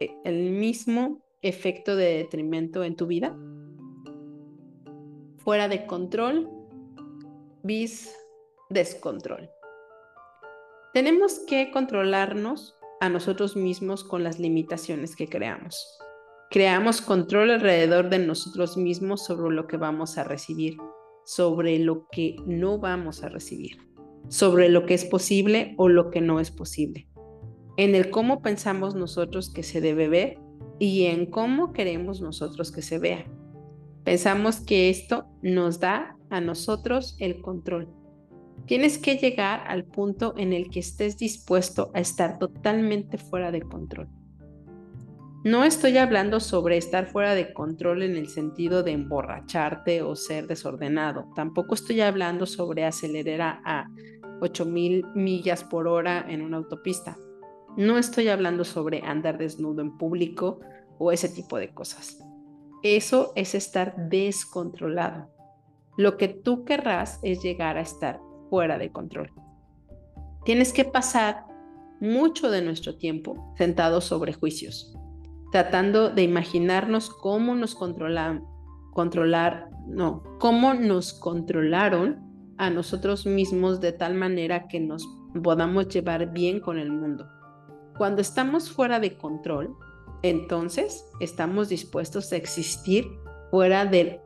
el 0.00 0.50
mismo 0.50 1.22
efecto 1.42 1.94
de 1.94 2.16
detrimento 2.16 2.82
en 2.82 2.96
tu 2.96 3.06
vida? 3.06 3.38
Fuera 5.38 5.68
de 5.68 5.86
control, 5.86 6.55
bis 7.66 8.14
descontrol. 8.70 9.50
Tenemos 10.94 11.40
que 11.40 11.70
controlarnos 11.70 12.78
a 13.00 13.08
nosotros 13.08 13.56
mismos 13.56 14.04
con 14.04 14.22
las 14.24 14.38
limitaciones 14.38 15.16
que 15.16 15.28
creamos. 15.28 15.98
Creamos 16.50 17.02
control 17.02 17.50
alrededor 17.50 18.08
de 18.08 18.20
nosotros 18.20 18.76
mismos 18.76 19.24
sobre 19.24 19.54
lo 19.54 19.66
que 19.66 19.76
vamos 19.76 20.16
a 20.16 20.24
recibir, 20.24 20.76
sobre 21.24 21.78
lo 21.78 22.06
que 22.08 22.36
no 22.46 22.78
vamos 22.78 23.24
a 23.24 23.28
recibir, 23.28 23.76
sobre 24.28 24.68
lo 24.68 24.86
que 24.86 24.94
es 24.94 25.04
posible 25.04 25.74
o 25.76 25.88
lo 25.88 26.10
que 26.10 26.20
no 26.20 26.40
es 26.40 26.50
posible, 26.50 27.08
en 27.76 27.94
el 27.94 28.10
cómo 28.10 28.40
pensamos 28.42 28.94
nosotros 28.94 29.52
que 29.52 29.64
se 29.64 29.80
debe 29.80 30.08
ver 30.08 30.38
y 30.78 31.06
en 31.06 31.26
cómo 31.26 31.72
queremos 31.72 32.20
nosotros 32.20 32.70
que 32.70 32.82
se 32.82 32.98
vea. 32.98 33.26
Pensamos 34.04 34.60
que 34.60 34.88
esto 34.88 35.26
nos 35.42 35.80
da 35.80 36.15
a 36.30 36.40
nosotros 36.40 37.16
el 37.18 37.40
control 37.40 37.88
Tienes 38.64 38.98
que 38.98 39.16
llegar 39.16 39.62
al 39.68 39.84
punto 39.84 40.34
en 40.36 40.52
el 40.52 40.70
que 40.70 40.80
estés 40.80 41.16
dispuesto 41.16 41.92
a 41.94 42.00
estar 42.00 42.38
totalmente 42.38 43.16
fuera 43.16 43.52
de 43.52 43.62
control. 43.62 44.08
No 45.44 45.62
estoy 45.62 45.98
hablando 45.98 46.40
sobre 46.40 46.76
estar 46.76 47.06
fuera 47.06 47.36
de 47.36 47.52
control 47.52 48.02
en 48.02 48.16
el 48.16 48.28
sentido 48.28 48.82
de 48.82 48.90
emborracharte 48.90 50.02
o 50.02 50.16
ser 50.16 50.48
desordenado. 50.48 51.30
Tampoco 51.36 51.74
estoy 51.74 52.00
hablando 52.00 52.44
sobre 52.46 52.84
acelerar 52.84 53.60
a 53.64 53.86
8000 54.40 55.04
millas 55.14 55.62
por 55.62 55.86
hora 55.86 56.26
en 56.28 56.42
una 56.42 56.56
autopista. 56.56 57.16
No 57.76 57.98
estoy 57.98 58.28
hablando 58.28 58.64
sobre 58.64 59.02
andar 59.04 59.38
desnudo 59.38 59.82
en 59.82 59.96
público 59.96 60.58
o 60.98 61.12
ese 61.12 61.28
tipo 61.28 61.56
de 61.58 61.72
cosas. 61.72 62.18
Eso 62.82 63.32
es 63.36 63.54
estar 63.54 63.94
descontrolado. 64.08 65.35
Lo 65.96 66.16
que 66.16 66.28
tú 66.28 66.64
querrás 66.64 67.18
es 67.22 67.42
llegar 67.42 67.76
a 67.78 67.82
estar 67.82 68.20
fuera 68.50 68.78
de 68.78 68.90
control. 68.90 69.30
Tienes 70.44 70.72
que 70.72 70.84
pasar 70.84 71.46
mucho 72.00 72.50
de 72.50 72.62
nuestro 72.62 72.96
tiempo 72.96 73.54
sentados 73.56 74.04
sobre 74.04 74.32
juicios, 74.32 74.94
tratando 75.52 76.10
de 76.10 76.22
imaginarnos 76.22 77.10
cómo 77.10 77.54
nos 77.54 77.74
controlan, 77.74 78.44
controlar, 78.92 79.70
no, 79.86 80.22
cómo 80.38 80.74
nos 80.74 81.14
controlaron 81.14 82.20
a 82.58 82.70
nosotros 82.70 83.26
mismos 83.26 83.80
de 83.80 83.92
tal 83.92 84.14
manera 84.14 84.68
que 84.68 84.80
nos 84.80 85.06
podamos 85.42 85.88
llevar 85.88 86.32
bien 86.32 86.60
con 86.60 86.78
el 86.78 86.90
mundo. 86.90 87.26
Cuando 87.96 88.20
estamos 88.20 88.70
fuera 88.70 89.00
de 89.00 89.16
control, 89.16 89.74
entonces 90.22 91.06
estamos 91.20 91.68
dispuestos 91.68 92.32
a 92.32 92.36
existir 92.36 93.06
fuera 93.50 93.86
del 93.86 94.20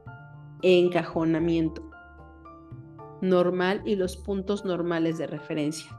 encajonamiento 0.63 1.91
normal 3.21 3.83
y 3.85 3.97
los 3.97 4.17
puntos 4.17 4.65
normales 4.65 5.19
de 5.19 5.27
referencia. 5.27 5.91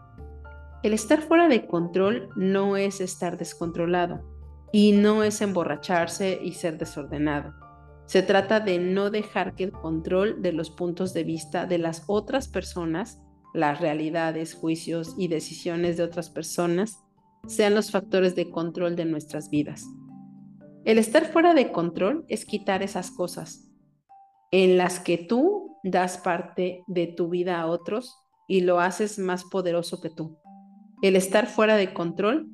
El 0.83 0.93
estar 0.93 1.21
fuera 1.21 1.47
de 1.47 1.67
control 1.67 2.29
no 2.35 2.77
es 2.77 3.01
estar 3.01 3.37
descontrolado 3.37 4.21
y 4.71 4.93
no 4.93 5.23
es 5.23 5.41
emborracharse 5.41 6.39
y 6.41 6.53
ser 6.53 6.77
desordenado. 6.77 7.53
Se 8.05 8.23
trata 8.23 8.59
de 8.59 8.79
no 8.79 9.09
dejar 9.09 9.55
que 9.55 9.65
el 9.65 9.71
control 9.71 10.41
de 10.41 10.53
los 10.53 10.69
puntos 10.69 11.13
de 11.13 11.23
vista 11.23 11.65
de 11.65 11.77
las 11.77 12.03
otras 12.07 12.47
personas, 12.47 13.21
las 13.53 13.79
realidades, 13.79 14.53
juicios 14.53 15.15
y 15.17 15.27
decisiones 15.27 15.97
de 15.97 16.03
otras 16.03 16.29
personas 16.29 16.97
sean 17.47 17.75
los 17.75 17.91
factores 17.91 18.35
de 18.35 18.49
control 18.49 18.95
de 18.95 19.05
nuestras 19.05 19.49
vidas. 19.49 19.85
El 20.83 20.97
estar 20.97 21.25
fuera 21.31 21.53
de 21.53 21.71
control 21.71 22.25
es 22.27 22.45
quitar 22.45 22.81
esas 22.81 23.11
cosas 23.11 23.70
en 24.51 24.77
las 24.77 24.99
que 24.99 25.17
tú 25.17 25.77
das 25.83 26.17
parte 26.17 26.83
de 26.87 27.07
tu 27.07 27.29
vida 27.29 27.59
a 27.59 27.67
otros 27.67 28.17
y 28.47 28.61
lo 28.61 28.79
haces 28.79 29.17
más 29.17 29.45
poderoso 29.45 30.01
que 30.01 30.09
tú. 30.09 30.37
El 31.01 31.15
estar 31.15 31.47
fuera 31.47 31.77
de 31.77 31.93
control 31.93 32.47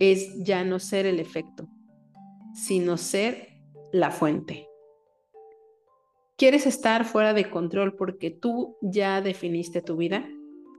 es 0.00 0.42
ya 0.42 0.64
no 0.64 0.78
ser 0.78 1.06
el 1.06 1.20
efecto, 1.20 1.68
sino 2.54 2.96
ser 2.96 3.48
la 3.92 4.10
fuente. 4.10 4.66
¿Quieres 6.36 6.66
estar 6.66 7.04
fuera 7.04 7.32
de 7.32 7.48
control 7.48 7.94
porque 7.94 8.30
tú 8.30 8.76
ya 8.82 9.20
definiste 9.20 9.82
tu 9.82 9.96
vida? 9.96 10.28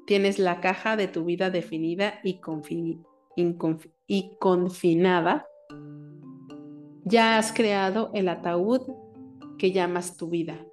Tienes 0.06 0.38
la 0.38 0.60
caja 0.60 0.98
de 0.98 1.08
tu 1.08 1.24
vida 1.24 1.50
definida 1.50 2.20
y, 2.24 2.42
y 4.08 4.38
confinada. 4.38 5.48
Ya 7.06 7.38
has 7.38 7.54
creado 7.54 8.12
el 8.14 8.28
ataúd 8.28 9.05
que 9.58 9.72
llamas 9.72 10.18
tu 10.18 10.30
vida. 10.30 10.66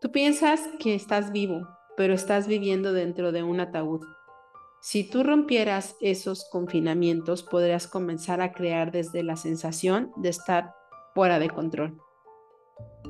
Tú 0.00 0.12
piensas 0.12 0.60
que 0.78 0.94
estás 0.94 1.32
vivo, 1.32 1.66
pero 1.96 2.14
estás 2.14 2.46
viviendo 2.46 2.92
dentro 2.92 3.32
de 3.32 3.42
un 3.42 3.58
ataúd. 3.60 4.00
Si 4.80 5.02
tú 5.02 5.24
rompieras 5.24 5.96
esos 6.00 6.48
confinamientos, 6.50 7.42
podrías 7.42 7.88
comenzar 7.88 8.40
a 8.40 8.52
crear 8.52 8.92
desde 8.92 9.24
la 9.24 9.36
sensación 9.36 10.12
de 10.16 10.28
estar 10.28 10.72
fuera 11.14 11.40
de 11.40 11.50
control. 11.50 12.00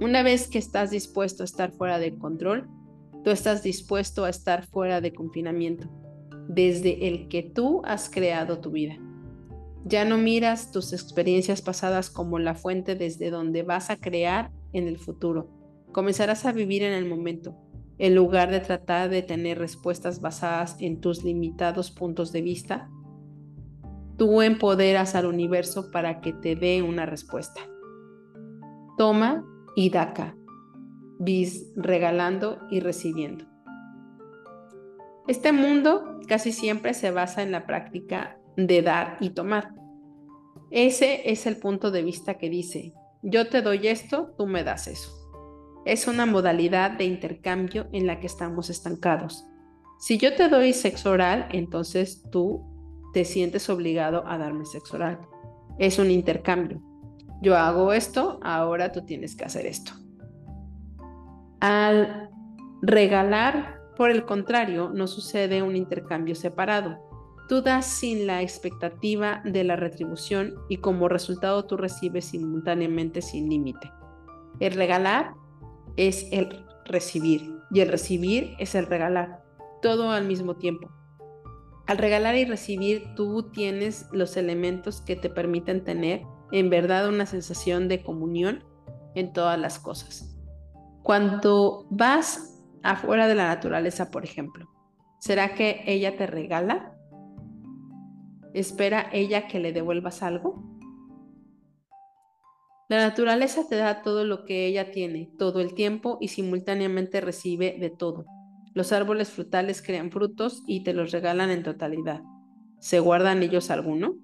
Una 0.01 0.23
vez 0.23 0.49
que 0.49 0.59
estás 0.59 0.91
dispuesto 0.91 1.43
a 1.43 1.45
estar 1.45 1.73
fuera 1.73 1.99
de 1.99 2.17
control, 2.17 2.67
tú 3.23 3.31
estás 3.31 3.63
dispuesto 3.63 4.25
a 4.25 4.31
estar 4.31 4.67
fuera 4.67 5.03
de 5.03 5.13
confinamiento, 5.13 5.89
desde 6.49 7.07
el 7.07 7.29
que 7.29 7.43
tú 7.43 7.83
has 7.85 8.09
creado 8.09 8.61
tu 8.61 8.71
vida. 8.71 8.97
Ya 9.85 10.05
no 10.05 10.17
miras 10.17 10.73
tus 10.73 10.93
experiencias 10.93 11.61
pasadas 11.61 12.09
como 12.09 12.39
la 12.39 12.55
fuente 12.55 12.95
desde 12.95 13.31
donde 13.31 13.63
vas 13.63 13.91
a 13.91 13.97
crear 13.97 14.51
en 14.73 14.89
el 14.89 14.99
futuro 14.99 15.59
Comenzarás 15.93 16.45
a 16.45 16.53
vivir 16.53 16.83
en 16.83 16.93
el 16.93 17.07
momento, 17.07 17.57
en 17.99 18.15
lugar 18.15 18.51
de 18.51 18.61
tratar 18.61 19.09
de 19.09 19.23
tener 19.23 19.59
respuestas 19.59 20.21
basadas 20.21 20.77
en 20.81 21.01
tus 21.01 21.25
limitados 21.25 21.91
puntos 21.91 22.31
de 22.31 22.43
vista. 22.43 22.91
Tú 24.17 24.43
empoderas 24.43 25.15
al 25.15 25.27
universo 25.27 25.91
para 25.91 26.21
que 26.21 26.33
te 26.33 26.57
dé 26.57 26.83
una 26.83 27.07
respuesta. 27.07 27.61
Toma 28.99 29.45
y 29.75 29.91
daca, 29.91 30.37
vis 31.19 31.73
regalando 31.75 32.59
y 32.71 32.81
recibiendo. 32.81 33.47
Este 35.27 35.53
mundo 35.53 36.21
casi 36.27 36.53
siempre 36.53 36.95
se 36.95 37.11
basa 37.11 37.43
en 37.43 37.51
la 37.51 37.67
práctica 37.67 38.39
de 38.57 38.83
dar 38.83 39.17
y 39.21 39.31
tomar. 39.31 39.75
Ese 40.71 41.31
es 41.31 41.47
el 41.47 41.57
punto 41.57 41.91
de 41.91 42.03
vista 42.03 42.35
que 42.39 42.51
dice, 42.51 42.93
yo 43.23 43.49
te 43.49 43.63
doy 43.63 43.89
esto, 43.89 44.35
tú 44.37 44.47
me 44.47 44.65
das 44.65 44.89
eso 44.89 45.19
es 45.89 46.07
una 46.07 46.27
modalidad 46.27 46.91
de 46.91 47.05
intercambio 47.05 47.89
en 47.93 48.07
la 48.07 48.21
que 48.21 48.27
estamos 48.27 48.69
estancados. 48.69 49.47
Si 49.99 50.19
yo 50.19 50.35
te 50.35 50.51
doy 50.51 50.75
sexo 50.75 51.11
oral, 51.11 51.49
entonces 51.51 52.23
tú 52.31 52.63
te 53.15 53.25
sientes 53.25 53.71
obligado 53.71 54.23
a 54.27 54.37
darme 54.37 54.67
sexo 54.67 54.97
oral. 54.97 55.19
Es 55.79 55.99
un 55.99 56.11
intercambio. 56.11 56.83
Yo 57.41 57.57
hago 57.57 57.95
esto, 57.95 58.39
ahora 58.43 58.93
tú 58.93 59.07
tienes 59.07 59.35
que 59.35 59.47
hacer 59.47 59.65
esto. 59.65 59.93
Al 61.61 62.29
regalar, 62.83 63.81
por 63.97 64.11
el 64.11 64.27
contrario, 64.27 64.91
no 64.93 65.07
sucede 65.07 65.63
un 65.63 65.75
intercambio 65.75 66.35
separado. 66.35 67.08
Tú 67.49 67.63
das 67.63 67.87
sin 67.87 68.27
la 68.27 68.43
expectativa 68.43 69.41
de 69.45 69.65
la 69.65 69.75
retribución 69.75 70.55
y 70.69 70.79
como 70.79 71.09
resultado 71.09 71.65
tú 71.65 71.79
recibes 71.79 72.27
simultáneamente 72.27 73.23
sin 73.23 73.49
límite. 73.49 73.91
El 74.61 74.75
regalar 74.75 75.33
es 75.97 76.29
el 76.31 76.65
recibir 76.85 77.55
y 77.71 77.81
el 77.81 77.89
recibir 77.89 78.55
es 78.59 78.75
el 78.75 78.87
regalar, 78.87 79.43
todo 79.81 80.11
al 80.11 80.27
mismo 80.27 80.57
tiempo. 80.57 80.91
Al 81.87 81.97
regalar 81.97 82.37
y 82.37 82.45
recibir 82.45 83.15
tú 83.15 83.51
tienes 83.51 84.07
los 84.13 84.37
elementos 84.37 85.01
que 85.01 85.17
te 85.17 85.31
permiten 85.31 85.85
tener 85.85 86.23
en 86.53 86.69
verdad 86.69 87.09
una 87.09 87.25
sensación 87.25 87.89
de 87.89 88.03
comunión 88.03 88.63
en 89.15 89.33
todas 89.33 89.59
las 89.59 89.79
cosas. 89.79 90.37
Cuando 91.03 91.87
vas 91.91 92.63
afuera 92.83 93.27
de 93.27 93.35
la 93.35 93.47
naturaleza, 93.47 94.11
por 94.11 94.25
ejemplo, 94.25 94.69
¿será 95.19 95.55
que 95.55 95.83
ella 95.87 96.17
te 96.19 96.27
regala? 96.27 96.98
¿Espera 98.55 99.09
ella 99.13 99.47
que 99.47 99.59
le 99.59 99.73
devuelvas 99.73 100.23
algo? 100.23 100.63
La 102.89 102.97
naturaleza 102.99 103.69
te 103.69 103.77
da 103.77 104.03
todo 104.03 104.25
lo 104.25 104.47
que 104.47 104.67
ella 104.67 104.91
tiene, 104.91 105.31
todo 105.39 105.61
el 105.61 105.75
tiempo 105.75 106.17
y 106.23 106.29
simultáneamente 106.29 107.21
recibe 107.21 107.77
de 107.79 107.91
todo. 107.91 108.25
Los 108.73 108.93
árboles 108.93 109.29
frutales 109.29 109.83
crean 109.83 110.11
frutos 110.11 110.63
y 110.67 110.85
te 110.85 110.95
los 110.95 111.11
regalan 111.11 111.51
en 111.51 111.63
totalidad. 111.63 112.23
¿Se 112.79 113.01
guardan 113.01 113.43
ellos 113.43 113.71
alguno? 113.71 114.15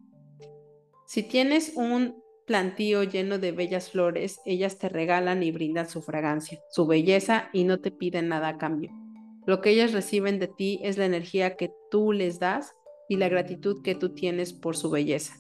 Si 1.07 1.23
tienes 1.23 1.73
un 1.77 2.23
plantío 2.47 3.03
lleno 3.03 3.39
de 3.39 3.53
bellas 3.53 3.91
flores, 3.91 4.41
ellas 4.47 4.79
te 4.79 4.89
regalan 4.89 5.43
y 5.43 5.51
brindan 5.51 5.89
su 5.89 6.01
fragancia, 6.01 6.61
su 6.71 6.87
belleza 6.87 7.51
y 7.53 7.65
no 7.65 7.81
te 7.81 7.91
piden 7.91 8.29
nada 8.29 8.49
a 8.49 8.59
cambio. 8.59 8.93
Lo 9.47 9.61
que 9.61 9.71
ellas 9.71 9.93
reciben 9.93 10.39
de 10.39 10.49
ti 10.49 10.81
es 10.83 10.97
la 10.97 11.05
energía 11.05 11.57
que 11.57 11.71
tú 11.91 12.13
les 12.13 12.39
das 12.39 12.75
y 13.09 13.17
la 13.17 13.29
gratitud 13.29 13.83
que 13.83 13.95
tú 13.95 14.15
tienes 14.15 14.53
por 14.53 14.77
su 14.77 14.91
belleza. 14.91 15.35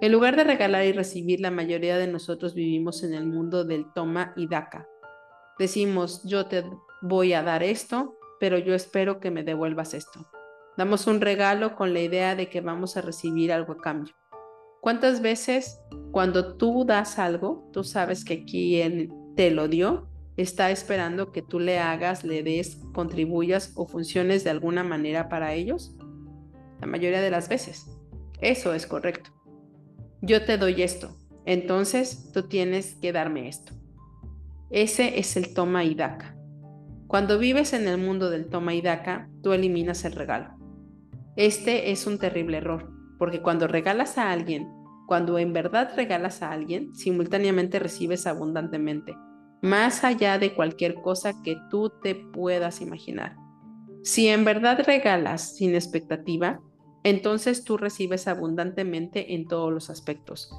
En 0.00 0.12
lugar 0.12 0.36
de 0.36 0.44
regalar 0.44 0.86
y 0.86 0.92
recibir, 0.92 1.40
la 1.40 1.50
mayoría 1.50 1.98
de 1.98 2.06
nosotros 2.06 2.54
vivimos 2.54 3.02
en 3.02 3.12
el 3.12 3.26
mundo 3.26 3.64
del 3.64 3.84
toma 3.92 4.32
y 4.34 4.46
daca. 4.46 4.88
Decimos, 5.58 6.22
yo 6.24 6.46
te 6.46 6.64
voy 7.02 7.34
a 7.34 7.42
dar 7.42 7.62
esto, 7.62 8.16
pero 8.38 8.56
yo 8.56 8.74
espero 8.74 9.20
que 9.20 9.30
me 9.30 9.42
devuelvas 9.42 9.92
esto. 9.92 10.26
Damos 10.78 11.06
un 11.06 11.20
regalo 11.20 11.76
con 11.76 11.92
la 11.92 12.00
idea 12.00 12.34
de 12.34 12.48
que 12.48 12.62
vamos 12.62 12.96
a 12.96 13.02
recibir 13.02 13.52
algo 13.52 13.74
a 13.74 13.78
cambio. 13.78 14.14
¿Cuántas 14.80 15.20
veces 15.20 15.78
cuando 16.10 16.56
tú 16.56 16.86
das 16.86 17.18
algo, 17.18 17.68
tú 17.70 17.84
sabes 17.84 18.24
que 18.24 18.46
quien 18.46 19.12
te 19.36 19.50
lo 19.50 19.68
dio 19.68 20.08
está 20.38 20.70
esperando 20.70 21.32
que 21.32 21.42
tú 21.42 21.60
le 21.60 21.78
hagas, 21.78 22.24
le 22.24 22.42
des, 22.42 22.80
contribuyas 22.94 23.72
o 23.76 23.86
funciones 23.86 24.44
de 24.44 24.50
alguna 24.50 24.82
manera 24.82 25.28
para 25.28 25.52
ellos? 25.52 25.94
La 26.80 26.86
mayoría 26.86 27.20
de 27.20 27.30
las 27.30 27.48
veces. 27.48 27.86
Eso 28.40 28.74
es 28.74 28.86
correcto. 28.86 29.30
Yo 30.22 30.44
te 30.44 30.58
doy 30.58 30.82
esto, 30.82 31.16
entonces 31.44 32.30
tú 32.32 32.48
tienes 32.48 32.94
que 32.96 33.12
darme 33.12 33.48
esto. 33.48 33.72
Ese 34.70 35.18
es 35.18 35.36
el 35.36 35.52
toma 35.54 35.84
y 35.84 35.94
daca. 35.94 36.36
Cuando 37.06 37.38
vives 37.38 37.72
en 37.72 37.88
el 37.88 37.98
mundo 37.98 38.30
del 38.30 38.48
toma 38.48 38.74
y 38.74 38.82
daca, 38.82 39.28
tú 39.42 39.52
eliminas 39.52 40.04
el 40.04 40.12
regalo. 40.12 40.54
Este 41.36 41.90
es 41.90 42.06
un 42.06 42.18
terrible 42.18 42.58
error, 42.58 42.90
porque 43.18 43.42
cuando 43.42 43.66
regalas 43.66 44.16
a 44.16 44.30
alguien, 44.30 44.68
cuando 45.08 45.38
en 45.38 45.52
verdad 45.52 45.90
regalas 45.96 46.42
a 46.42 46.52
alguien, 46.52 46.94
simultáneamente 46.94 47.80
recibes 47.80 48.28
abundantemente, 48.28 49.16
más 49.60 50.04
allá 50.04 50.38
de 50.38 50.54
cualquier 50.54 50.94
cosa 50.94 51.42
que 51.42 51.56
tú 51.68 51.90
te 52.02 52.14
puedas 52.14 52.80
imaginar. 52.80 53.36
Si 54.02 54.28
en 54.28 54.44
verdad 54.44 54.80
regalas 54.86 55.56
sin 55.56 55.74
expectativa, 55.74 56.60
entonces 57.02 57.64
tú 57.64 57.76
recibes 57.76 58.28
abundantemente 58.28 59.34
en 59.34 59.46
todos 59.46 59.72
los 59.72 59.90
aspectos. 59.90 60.50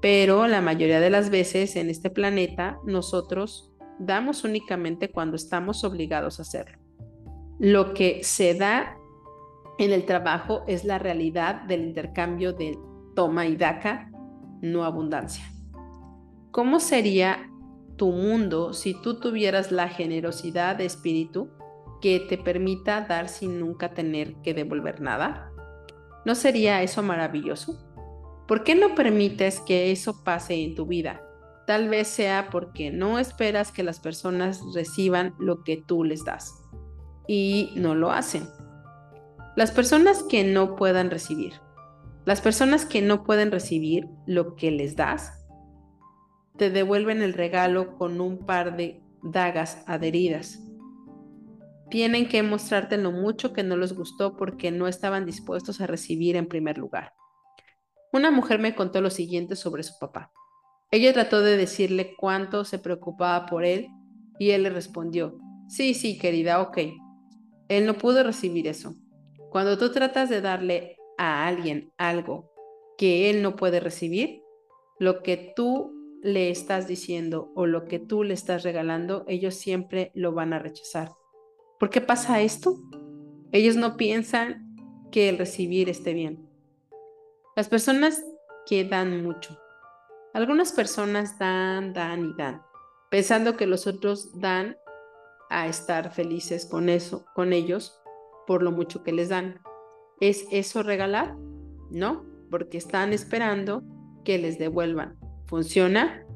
Pero 0.00 0.46
la 0.46 0.60
mayoría 0.60 1.00
de 1.00 1.10
las 1.10 1.30
veces 1.30 1.76
en 1.76 1.90
este 1.90 2.10
planeta 2.10 2.78
nosotros 2.84 3.72
damos 3.98 4.44
únicamente 4.44 5.10
cuando 5.10 5.36
estamos 5.36 5.84
obligados 5.84 6.38
a 6.38 6.42
hacerlo. 6.42 6.78
Lo 7.58 7.94
que 7.94 8.20
se 8.22 8.54
da 8.54 8.96
en 9.78 9.92
el 9.92 10.04
trabajo 10.04 10.62
es 10.66 10.84
la 10.84 10.98
realidad 10.98 11.62
del 11.62 11.82
intercambio 11.82 12.52
de 12.52 12.78
toma 13.14 13.46
y 13.46 13.56
daca, 13.56 14.10
no 14.60 14.84
abundancia. 14.84 15.44
¿Cómo 16.50 16.80
sería 16.80 17.50
tu 17.96 18.10
mundo 18.10 18.72
si 18.72 19.00
tú 19.02 19.18
tuvieras 19.18 19.72
la 19.72 19.88
generosidad 19.88 20.76
de 20.76 20.86
espíritu 20.86 21.50
que 22.00 22.20
te 22.20 22.38
permita 22.38 23.02
dar 23.02 23.28
sin 23.28 23.58
nunca 23.58 23.92
tener 23.92 24.36
que 24.36 24.54
devolver 24.54 25.00
nada? 25.00 25.50
¿No 26.28 26.34
sería 26.34 26.82
eso 26.82 27.02
maravilloso? 27.02 27.78
¿Por 28.46 28.62
qué 28.62 28.74
no 28.74 28.94
permites 28.94 29.60
que 29.60 29.90
eso 29.90 30.24
pase 30.24 30.62
en 30.62 30.74
tu 30.74 30.84
vida? 30.84 31.22
Tal 31.66 31.88
vez 31.88 32.06
sea 32.06 32.50
porque 32.50 32.90
no 32.90 33.18
esperas 33.18 33.72
que 33.72 33.82
las 33.82 33.98
personas 33.98 34.60
reciban 34.74 35.34
lo 35.38 35.64
que 35.64 35.78
tú 35.78 36.04
les 36.04 36.26
das 36.26 36.52
y 37.26 37.70
no 37.76 37.94
lo 37.94 38.10
hacen. 38.10 38.46
Las 39.56 39.70
personas 39.70 40.22
que 40.22 40.44
no 40.44 40.76
puedan 40.76 41.10
recibir. 41.10 41.54
Las 42.26 42.42
personas 42.42 42.84
que 42.84 43.00
no 43.00 43.24
pueden 43.24 43.50
recibir 43.50 44.06
lo 44.26 44.54
que 44.54 44.70
les 44.70 44.96
das, 44.96 45.32
te 46.58 46.68
devuelven 46.68 47.22
el 47.22 47.32
regalo 47.32 47.96
con 47.96 48.20
un 48.20 48.44
par 48.44 48.76
de 48.76 49.00
dagas 49.22 49.82
adheridas. 49.86 50.60
Tienen 51.90 52.28
que 52.28 52.42
mostrarte 52.42 52.96
lo 52.98 53.12
mucho 53.12 53.52
que 53.52 53.62
no 53.62 53.76
les 53.76 53.94
gustó 53.94 54.36
porque 54.36 54.70
no 54.70 54.88
estaban 54.88 55.24
dispuestos 55.24 55.80
a 55.80 55.86
recibir 55.86 56.36
en 56.36 56.46
primer 56.46 56.76
lugar. 56.76 57.12
Una 58.12 58.30
mujer 58.30 58.58
me 58.58 58.74
contó 58.74 59.00
lo 59.00 59.10
siguiente 59.10 59.56
sobre 59.56 59.82
su 59.82 59.98
papá. 59.98 60.32
Ella 60.90 61.12
trató 61.12 61.42
de 61.42 61.56
decirle 61.56 62.14
cuánto 62.16 62.64
se 62.64 62.78
preocupaba 62.78 63.46
por 63.46 63.64
él 63.64 63.88
y 64.38 64.50
él 64.50 64.62
le 64.62 64.70
respondió, 64.70 65.38
sí, 65.68 65.94
sí, 65.94 66.18
querida, 66.18 66.62
ok. 66.62 66.78
Él 67.68 67.84
no 67.84 67.94
pudo 67.94 68.22
recibir 68.22 68.66
eso. 68.66 68.94
Cuando 69.50 69.76
tú 69.76 69.92
tratas 69.92 70.30
de 70.30 70.40
darle 70.40 70.96
a 71.18 71.46
alguien 71.46 71.92
algo 71.98 72.50
que 72.96 73.28
él 73.30 73.42
no 73.42 73.56
puede 73.56 73.80
recibir, 73.80 74.42
lo 74.98 75.22
que 75.22 75.52
tú 75.54 75.94
le 76.22 76.50
estás 76.50 76.88
diciendo 76.88 77.52
o 77.54 77.66
lo 77.66 77.84
que 77.84 77.98
tú 77.98 78.24
le 78.24 78.34
estás 78.34 78.62
regalando, 78.62 79.24
ellos 79.28 79.54
siempre 79.54 80.10
lo 80.14 80.32
van 80.32 80.52
a 80.52 80.58
rechazar. 80.58 81.10
¿Por 81.78 81.90
qué 81.90 82.00
pasa 82.00 82.40
esto? 82.40 82.76
Ellos 83.52 83.76
no 83.76 83.96
piensan 83.96 84.76
que 85.12 85.28
el 85.28 85.38
recibir 85.38 85.88
esté 85.88 86.12
bien. 86.12 86.48
Las 87.56 87.68
personas 87.68 88.24
que 88.66 88.84
dan 88.84 89.22
mucho. 89.22 89.58
Algunas 90.34 90.72
personas 90.72 91.38
dan, 91.38 91.92
dan 91.92 92.26
y 92.26 92.34
dan, 92.36 92.62
pensando 93.10 93.56
que 93.56 93.66
los 93.66 93.86
otros 93.86 94.38
dan 94.38 94.76
a 95.50 95.66
estar 95.66 96.12
felices 96.12 96.66
con 96.66 96.88
eso, 96.88 97.24
con 97.34 97.52
ellos, 97.52 97.98
por 98.46 98.62
lo 98.62 98.70
mucho 98.70 99.02
que 99.02 99.12
les 99.12 99.30
dan. 99.30 99.60
¿Es 100.20 100.46
eso 100.50 100.82
regalar? 100.82 101.36
No, 101.90 102.26
porque 102.50 102.76
están 102.76 103.12
esperando 103.12 103.82
que 104.24 104.38
les 104.38 104.58
devuelvan. 104.58 105.18
¿Funciona? 105.46 106.26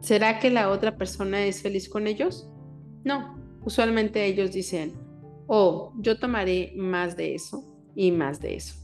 ¿Será 0.00 0.38
que 0.38 0.50
la 0.50 0.70
otra 0.70 0.96
persona 0.96 1.44
es 1.44 1.62
feliz 1.62 1.88
con 1.88 2.06
ellos? 2.06 2.48
No, 3.04 3.39
usualmente 3.64 4.24
ellos 4.24 4.52
dicen, 4.52 4.92
oh, 5.46 5.92
yo 5.98 6.18
tomaré 6.18 6.72
más 6.76 7.16
de 7.16 7.34
eso 7.34 7.64
y 7.94 8.12
más 8.12 8.40
de 8.40 8.56
eso. 8.56 8.74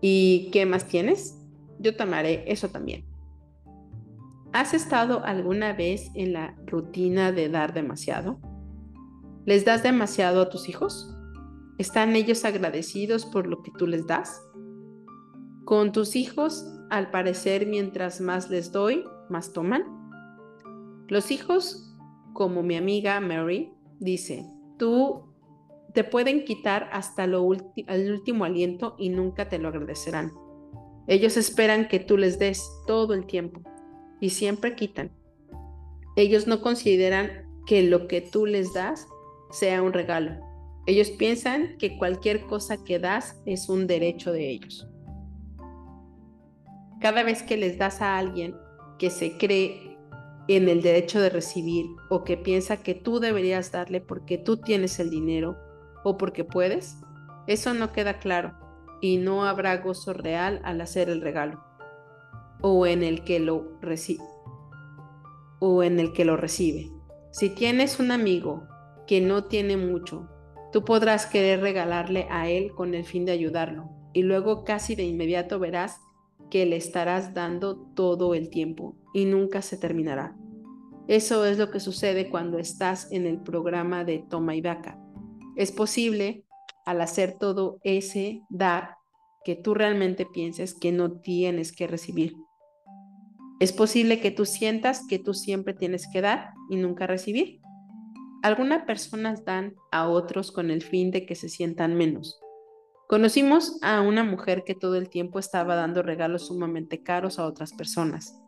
¿Y 0.00 0.50
qué 0.52 0.64
más 0.66 0.86
tienes? 0.86 1.36
Yo 1.78 1.96
tomaré 1.96 2.44
eso 2.46 2.68
también. 2.68 3.04
¿Has 4.52 4.74
estado 4.74 5.24
alguna 5.24 5.72
vez 5.72 6.10
en 6.14 6.32
la 6.32 6.56
rutina 6.66 7.32
de 7.32 7.48
dar 7.48 7.74
demasiado? 7.74 8.40
¿Les 9.44 9.64
das 9.64 9.82
demasiado 9.82 10.42
a 10.42 10.48
tus 10.48 10.68
hijos? 10.68 11.14
¿Están 11.78 12.16
ellos 12.16 12.44
agradecidos 12.44 13.26
por 13.26 13.46
lo 13.46 13.62
que 13.62 13.70
tú 13.76 13.86
les 13.86 14.06
das? 14.06 14.42
Con 15.64 15.92
tus 15.92 16.16
hijos, 16.16 16.66
al 16.90 17.10
parecer, 17.10 17.66
mientras 17.66 18.20
más 18.20 18.48
les 18.50 18.72
doy, 18.72 19.04
más 19.28 19.52
toman. 19.52 19.84
Los 21.08 21.30
hijos, 21.30 21.94
como 22.32 22.62
mi 22.62 22.76
amiga 22.76 23.20
Mary, 23.20 23.72
dice, 23.98 24.44
tú 24.78 25.24
te 25.94 26.04
pueden 26.04 26.44
quitar 26.44 26.88
hasta 26.92 27.26
lo 27.26 27.48
el 27.52 28.12
último 28.12 28.44
aliento 28.44 28.94
y 28.98 29.08
nunca 29.08 29.48
te 29.48 29.58
lo 29.58 29.68
agradecerán. 29.68 30.32
Ellos 31.06 31.36
esperan 31.36 31.88
que 31.88 32.00
tú 32.00 32.18
les 32.18 32.38
des 32.38 32.62
todo 32.86 33.14
el 33.14 33.26
tiempo 33.26 33.62
y 34.20 34.30
siempre 34.30 34.74
quitan. 34.74 35.10
Ellos 36.16 36.46
no 36.46 36.60
consideran 36.60 37.48
que 37.66 37.82
lo 37.82 38.08
que 38.08 38.20
tú 38.20 38.44
les 38.44 38.74
das 38.74 39.06
sea 39.50 39.82
un 39.82 39.92
regalo. 39.92 40.32
Ellos 40.86 41.10
piensan 41.10 41.76
que 41.78 41.96
cualquier 41.96 42.42
cosa 42.46 42.82
que 42.82 42.98
das 42.98 43.40
es 43.46 43.68
un 43.68 43.86
derecho 43.86 44.32
de 44.32 44.50
ellos. 44.50 44.88
Cada 47.00 47.22
vez 47.22 47.42
que 47.42 47.56
les 47.56 47.78
das 47.78 48.00
a 48.02 48.18
alguien 48.18 48.54
que 48.98 49.10
se 49.10 49.38
cree 49.38 49.87
en 50.48 50.68
el 50.68 50.82
derecho 50.82 51.20
de 51.20 51.30
recibir 51.30 51.86
o 52.08 52.24
que 52.24 52.36
piensa 52.36 52.82
que 52.82 52.94
tú 52.94 53.20
deberías 53.20 53.70
darle 53.70 54.00
porque 54.00 54.38
tú 54.38 54.56
tienes 54.56 54.98
el 54.98 55.10
dinero 55.10 55.56
o 56.04 56.16
porque 56.16 56.44
puedes, 56.44 56.96
eso 57.46 57.74
no 57.74 57.92
queda 57.92 58.18
claro 58.18 58.54
y 59.00 59.18
no 59.18 59.44
habrá 59.44 59.76
gozo 59.76 60.12
real 60.12 60.60
al 60.64 60.80
hacer 60.80 61.08
el 61.10 61.20
regalo 61.20 61.62
o 62.60 62.86
en 62.86 63.02
el 63.02 63.22
que 63.24 63.38
lo 63.38 63.78
recibe 63.80 64.24
o 65.60 65.82
en 65.82 66.00
el 66.00 66.12
que 66.12 66.24
lo 66.24 66.36
recibe. 66.36 66.90
Si 67.30 67.50
tienes 67.50 68.00
un 68.00 68.10
amigo 68.10 68.66
que 69.06 69.20
no 69.20 69.44
tiene 69.44 69.76
mucho 69.76 70.28
Tú 70.70 70.84
podrás 70.84 71.24
querer 71.26 71.60
regalarle 71.60 72.26
a 72.30 72.48
él 72.48 72.72
con 72.74 72.94
el 72.94 73.04
fin 73.04 73.24
de 73.24 73.32
ayudarlo 73.32 73.88
y 74.12 74.22
luego 74.22 74.64
casi 74.64 74.94
de 74.94 75.04
inmediato 75.04 75.58
verás 75.58 76.00
que 76.50 76.66
le 76.66 76.76
estarás 76.76 77.34
dando 77.34 77.76
todo 77.94 78.34
el 78.34 78.50
tiempo 78.50 78.96
y 79.14 79.24
nunca 79.24 79.62
se 79.62 79.76
terminará. 79.76 80.36
Eso 81.06 81.46
es 81.46 81.58
lo 81.58 81.70
que 81.70 81.80
sucede 81.80 82.28
cuando 82.28 82.58
estás 82.58 83.10
en 83.10 83.26
el 83.26 83.40
programa 83.40 84.04
de 84.04 84.24
toma 84.28 84.54
y 84.54 84.60
daca. 84.60 84.98
Es 85.56 85.72
posible, 85.72 86.44
al 86.84 87.00
hacer 87.00 87.36
todo 87.38 87.80
ese 87.82 88.42
dar, 88.50 88.96
que 89.44 89.56
tú 89.56 89.72
realmente 89.74 90.26
pienses 90.26 90.74
que 90.74 90.92
no 90.92 91.20
tienes 91.20 91.72
que 91.72 91.86
recibir. 91.86 92.36
Es 93.60 93.72
posible 93.72 94.20
que 94.20 94.30
tú 94.30 94.44
sientas 94.44 95.06
que 95.08 95.18
tú 95.18 95.34
siempre 95.34 95.74
tienes 95.74 96.06
que 96.12 96.20
dar 96.20 96.52
y 96.70 96.76
nunca 96.76 97.06
recibir. 97.06 97.60
Algunas 98.42 98.84
personas 98.84 99.44
dan 99.44 99.74
a 99.90 100.08
otros 100.08 100.52
con 100.52 100.70
el 100.70 100.82
fin 100.82 101.10
de 101.10 101.26
que 101.26 101.34
se 101.34 101.48
sientan 101.48 101.94
menos. 101.96 102.38
Conocimos 103.08 103.78
a 103.80 104.02
una 104.02 104.22
mujer 104.22 104.64
que 104.64 104.74
todo 104.74 104.96
el 104.96 105.08
tiempo 105.08 105.38
estaba 105.38 105.74
dando 105.74 106.02
regalos 106.02 106.48
sumamente 106.48 107.02
caros 107.02 107.38
a 107.38 107.46
otras 107.46 107.72
personas. 107.72 108.38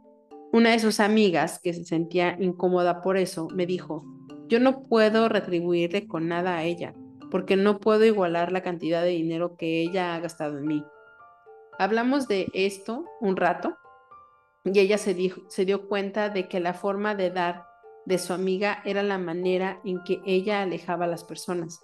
Una 0.52 0.72
de 0.72 0.78
sus 0.78 1.00
amigas, 1.00 1.58
que 1.62 1.72
se 1.72 1.86
sentía 1.86 2.36
incómoda 2.38 3.00
por 3.00 3.16
eso, 3.16 3.48
me 3.54 3.64
dijo, 3.64 4.04
yo 4.48 4.60
no 4.60 4.82
puedo 4.82 5.30
retribuirle 5.30 6.06
con 6.06 6.28
nada 6.28 6.58
a 6.58 6.64
ella. 6.64 6.94
porque 7.30 7.54
no 7.54 7.78
puedo 7.78 8.04
igualar 8.04 8.50
la 8.50 8.60
cantidad 8.60 9.02
de 9.02 9.10
dinero 9.10 9.54
que 9.56 9.82
ella 9.82 10.16
ha 10.16 10.20
gastado 10.20 10.58
en 10.58 10.66
mí. 10.66 10.84
Hablamos 11.78 12.26
de 12.26 12.48
esto 12.54 13.04
un 13.20 13.36
rato 13.36 13.78
y 14.64 14.76
ella 14.80 14.98
se, 14.98 15.14
dio 15.14 15.88
cuenta 15.88 16.28
de 16.28 16.48
que 16.48 16.58
la 16.58 16.74
forma 16.74 17.14
de 17.14 17.30
dar 17.30 17.66
de 18.04 18.18
su 18.18 18.32
amiga 18.32 18.82
era 18.84 19.04
la 19.04 19.16
manera 19.16 19.80
en 19.84 20.02
que 20.02 20.20
ella 20.26 20.62
alejaba 20.62 21.04
a 21.04 21.08
las 21.08 21.22
personas, 21.22 21.80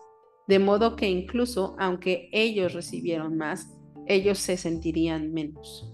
de 0.47 0.59
modo 0.59 0.97
que 0.97 1.09
incluso 1.09 1.77
aunque 1.79 2.29
ellos 2.33 2.73
recibieron 2.73 3.37
más, 3.37 3.73
ellos 4.07 4.39
se 4.39 4.57
sentirían 4.57 5.33
menos. 5.33 5.93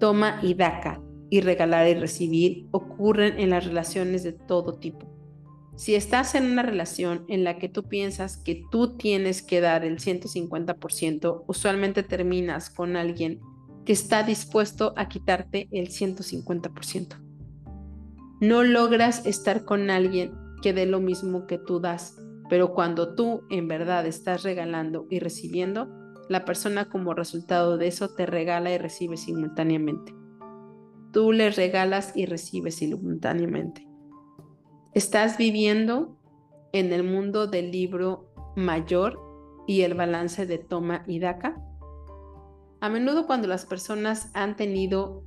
Toma 0.00 0.40
y 0.42 0.54
daca 0.54 1.00
y 1.30 1.40
regalar 1.40 1.88
y 1.88 1.94
recibir 1.94 2.66
ocurren 2.70 3.38
en 3.38 3.50
las 3.50 3.64
relaciones 3.64 4.22
de 4.22 4.32
todo 4.32 4.74
tipo. 4.78 5.06
Si 5.76 5.94
estás 5.94 6.34
en 6.34 6.50
una 6.50 6.62
relación 6.62 7.24
en 7.28 7.44
la 7.44 7.58
que 7.58 7.68
tú 7.68 7.84
piensas 7.84 8.38
que 8.38 8.64
tú 8.70 8.96
tienes 8.96 9.42
que 9.42 9.60
dar 9.60 9.84
el 9.84 9.98
150%, 9.98 11.44
usualmente 11.46 12.02
terminas 12.02 12.70
con 12.70 12.96
alguien 12.96 13.40
que 13.84 13.92
está 13.92 14.22
dispuesto 14.22 14.94
a 14.96 15.08
quitarte 15.08 15.68
el 15.70 15.88
150%. 15.88 17.20
No 18.40 18.62
logras 18.64 19.24
estar 19.26 19.64
con 19.64 19.90
alguien 19.90 20.32
que 20.62 20.72
dé 20.72 20.86
lo 20.86 21.00
mismo 21.00 21.46
que 21.46 21.58
tú 21.58 21.78
das, 21.78 22.16
pero 22.48 22.72
cuando 22.74 23.14
tú 23.14 23.42
en 23.50 23.68
verdad 23.68 24.06
estás 24.06 24.42
regalando 24.42 25.06
y 25.10 25.18
recibiendo, 25.18 25.88
la 26.28 26.44
persona 26.44 26.88
como 26.88 27.14
resultado 27.14 27.78
de 27.78 27.86
eso 27.86 28.14
te 28.14 28.26
regala 28.26 28.72
y 28.72 28.78
recibe 28.78 29.16
simultáneamente. 29.16 30.14
Tú 31.12 31.32
le 31.32 31.50
regalas 31.50 32.16
y 32.16 32.26
recibes 32.26 32.76
simultáneamente. 32.76 33.86
Estás 34.92 35.38
viviendo 35.38 36.18
en 36.72 36.92
el 36.92 37.04
mundo 37.04 37.46
del 37.46 37.70
libro 37.70 38.32
mayor 38.56 39.20
y 39.66 39.82
el 39.82 39.94
balance 39.94 40.46
de 40.46 40.58
toma 40.58 41.04
y 41.06 41.20
daca. 41.20 41.62
A 42.80 42.88
menudo 42.88 43.26
cuando 43.26 43.48
las 43.48 43.66
personas 43.66 44.30
han 44.34 44.56
tenido 44.56 45.24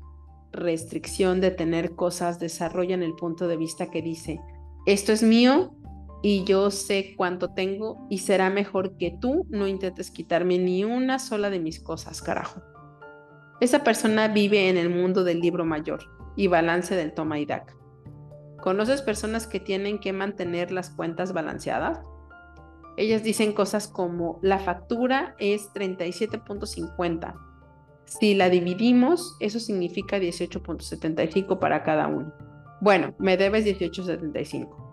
restricción 0.51 1.41
de 1.41 1.51
tener 1.51 1.95
cosas 1.95 2.39
desarrollan 2.39 3.03
el 3.03 3.13
punto 3.13 3.47
de 3.47 3.57
vista 3.57 3.89
que 3.89 4.01
dice, 4.01 4.39
esto 4.85 5.11
es 5.11 5.23
mío 5.23 5.75
y 6.21 6.43
yo 6.43 6.71
sé 6.71 7.13
cuánto 7.15 7.53
tengo 7.53 8.05
y 8.09 8.19
será 8.19 8.49
mejor 8.49 8.97
que 8.97 9.15
tú 9.19 9.45
no 9.49 9.67
intentes 9.67 10.11
quitarme 10.11 10.57
ni 10.57 10.83
una 10.83 11.19
sola 11.19 11.49
de 11.49 11.59
mis 11.59 11.79
cosas, 11.79 12.21
carajo. 12.21 12.61
Esa 13.61 13.83
persona 13.83 14.27
vive 14.27 14.69
en 14.69 14.77
el 14.77 14.89
mundo 14.89 15.23
del 15.23 15.39
libro 15.39 15.65
mayor 15.65 16.01
y 16.35 16.47
balance 16.47 16.95
del 16.95 17.13
toma 17.13 17.39
y 17.39 17.45
daca. 17.45 17.75
¿Conoces 18.61 19.01
personas 19.01 19.47
que 19.47 19.59
tienen 19.59 19.99
que 19.99 20.13
mantener 20.13 20.71
las 20.71 20.89
cuentas 20.89 21.33
balanceadas? 21.33 21.99
Ellas 22.97 23.23
dicen 23.23 23.53
cosas 23.53 23.87
como 23.87 24.39
la 24.41 24.59
factura 24.59 25.35
es 25.39 25.71
37.50 25.73 27.49
si 28.09 28.33
la 28.33 28.49
dividimos, 28.49 29.37
eso 29.39 29.59
significa 29.59 30.17
18.75 30.17 31.59
para 31.59 31.83
cada 31.83 32.07
uno. 32.07 32.33
Bueno, 32.81 33.13
me 33.19 33.37
debes 33.37 33.65
18.75. 33.65 34.88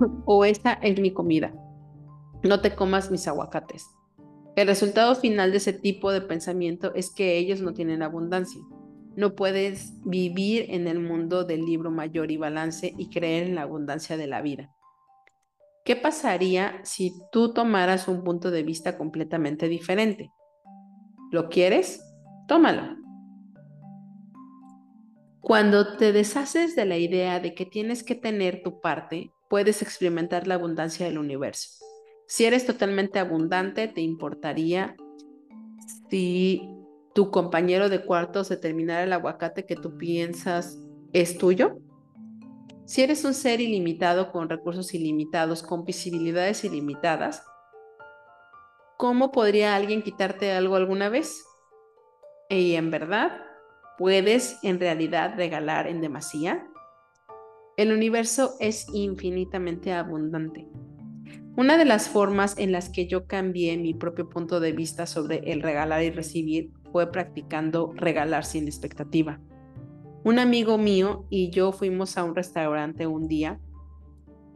o 0.24 0.44
esta 0.44 0.74
es 0.74 1.00
mi 1.00 1.12
comida. 1.12 1.54
No 2.42 2.60
te 2.60 2.74
comas 2.74 3.10
mis 3.10 3.28
aguacates. 3.28 3.86
El 4.54 4.66
resultado 4.66 5.14
final 5.14 5.50
de 5.50 5.58
ese 5.58 5.72
tipo 5.72 6.12
de 6.12 6.20
pensamiento 6.20 6.92
es 6.94 7.10
que 7.10 7.38
ellos 7.38 7.62
no 7.62 7.72
tienen 7.72 8.02
abundancia. 8.02 8.60
No 9.16 9.34
puedes 9.34 9.92
vivir 10.04 10.66
en 10.68 10.88
el 10.88 11.00
mundo 11.00 11.44
del 11.44 11.64
libro 11.64 11.90
mayor 11.90 12.30
y 12.30 12.36
balance 12.36 12.92
y 12.96 13.08
creer 13.08 13.46
en 13.46 13.54
la 13.54 13.62
abundancia 13.62 14.16
de 14.16 14.26
la 14.26 14.42
vida. 14.42 14.70
¿Qué 15.84 15.96
pasaría 15.96 16.80
si 16.84 17.12
tú 17.32 17.52
tomaras 17.52 18.08
un 18.08 18.22
punto 18.22 18.50
de 18.50 18.62
vista 18.62 18.96
completamente 18.96 19.68
diferente? 19.68 20.30
¿Lo 21.30 21.48
quieres? 21.48 22.04
Tómalo. 22.46 22.96
Cuando 25.40 25.96
te 25.96 26.12
deshaces 26.12 26.76
de 26.76 26.84
la 26.84 26.98
idea 26.98 27.40
de 27.40 27.54
que 27.54 27.66
tienes 27.66 28.04
que 28.04 28.14
tener 28.14 28.62
tu 28.62 28.80
parte, 28.80 29.31
puedes 29.52 29.82
experimentar 29.82 30.46
la 30.46 30.54
abundancia 30.54 31.04
del 31.04 31.18
universo. 31.18 31.84
Si 32.26 32.46
eres 32.46 32.64
totalmente 32.64 33.18
abundante, 33.18 33.86
¿te 33.86 34.00
importaría 34.00 34.96
si 36.08 36.66
tu 37.14 37.30
compañero 37.30 37.90
de 37.90 38.02
cuarto 38.02 38.44
se 38.44 38.56
terminara 38.56 39.02
el 39.02 39.12
aguacate 39.12 39.66
que 39.66 39.76
tú 39.76 39.98
piensas 39.98 40.78
es 41.12 41.36
tuyo? 41.36 41.76
Si 42.86 43.02
eres 43.02 43.26
un 43.26 43.34
ser 43.34 43.60
ilimitado 43.60 44.32
con 44.32 44.48
recursos 44.48 44.94
ilimitados, 44.94 45.62
con 45.62 45.84
visibilidades 45.84 46.64
ilimitadas, 46.64 47.44
¿cómo 48.96 49.32
podría 49.32 49.76
alguien 49.76 50.00
quitarte 50.00 50.50
algo 50.52 50.76
alguna 50.76 51.10
vez? 51.10 51.44
Y 52.48 52.72
en 52.76 52.90
verdad, 52.90 53.44
¿puedes 53.98 54.58
en 54.62 54.80
realidad 54.80 55.34
regalar 55.36 55.88
en 55.88 56.00
demasía? 56.00 56.71
El 57.76 57.90
universo 57.90 58.54
es 58.60 58.86
infinitamente 58.92 59.92
abundante. 59.92 60.68
Una 61.56 61.78
de 61.78 61.86
las 61.86 62.08
formas 62.08 62.58
en 62.58 62.70
las 62.70 62.90
que 62.90 63.06
yo 63.06 63.26
cambié 63.26 63.76
mi 63.78 63.94
propio 63.94 64.28
punto 64.28 64.60
de 64.60 64.72
vista 64.72 65.06
sobre 65.06 65.52
el 65.52 65.62
regalar 65.62 66.02
y 66.02 66.10
recibir 66.10 66.70
fue 66.92 67.10
practicando 67.10 67.92
regalar 67.94 68.44
sin 68.44 68.66
expectativa. 68.66 69.40
Un 70.24 70.38
amigo 70.38 70.76
mío 70.76 71.26
y 71.30 71.50
yo 71.50 71.72
fuimos 71.72 72.18
a 72.18 72.24
un 72.24 72.34
restaurante 72.34 73.06
un 73.06 73.26
día. 73.26 73.58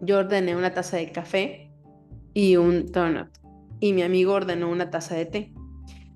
Yo 0.00 0.18
ordené 0.18 0.54
una 0.54 0.74
taza 0.74 0.98
de 0.98 1.10
café 1.10 1.70
y 2.34 2.56
un 2.56 2.86
donut 2.92 3.28
y 3.80 3.92
mi 3.92 4.02
amigo 4.02 4.34
ordenó 4.34 4.70
una 4.70 4.90
taza 4.90 5.14
de 5.14 5.26
té. 5.26 5.54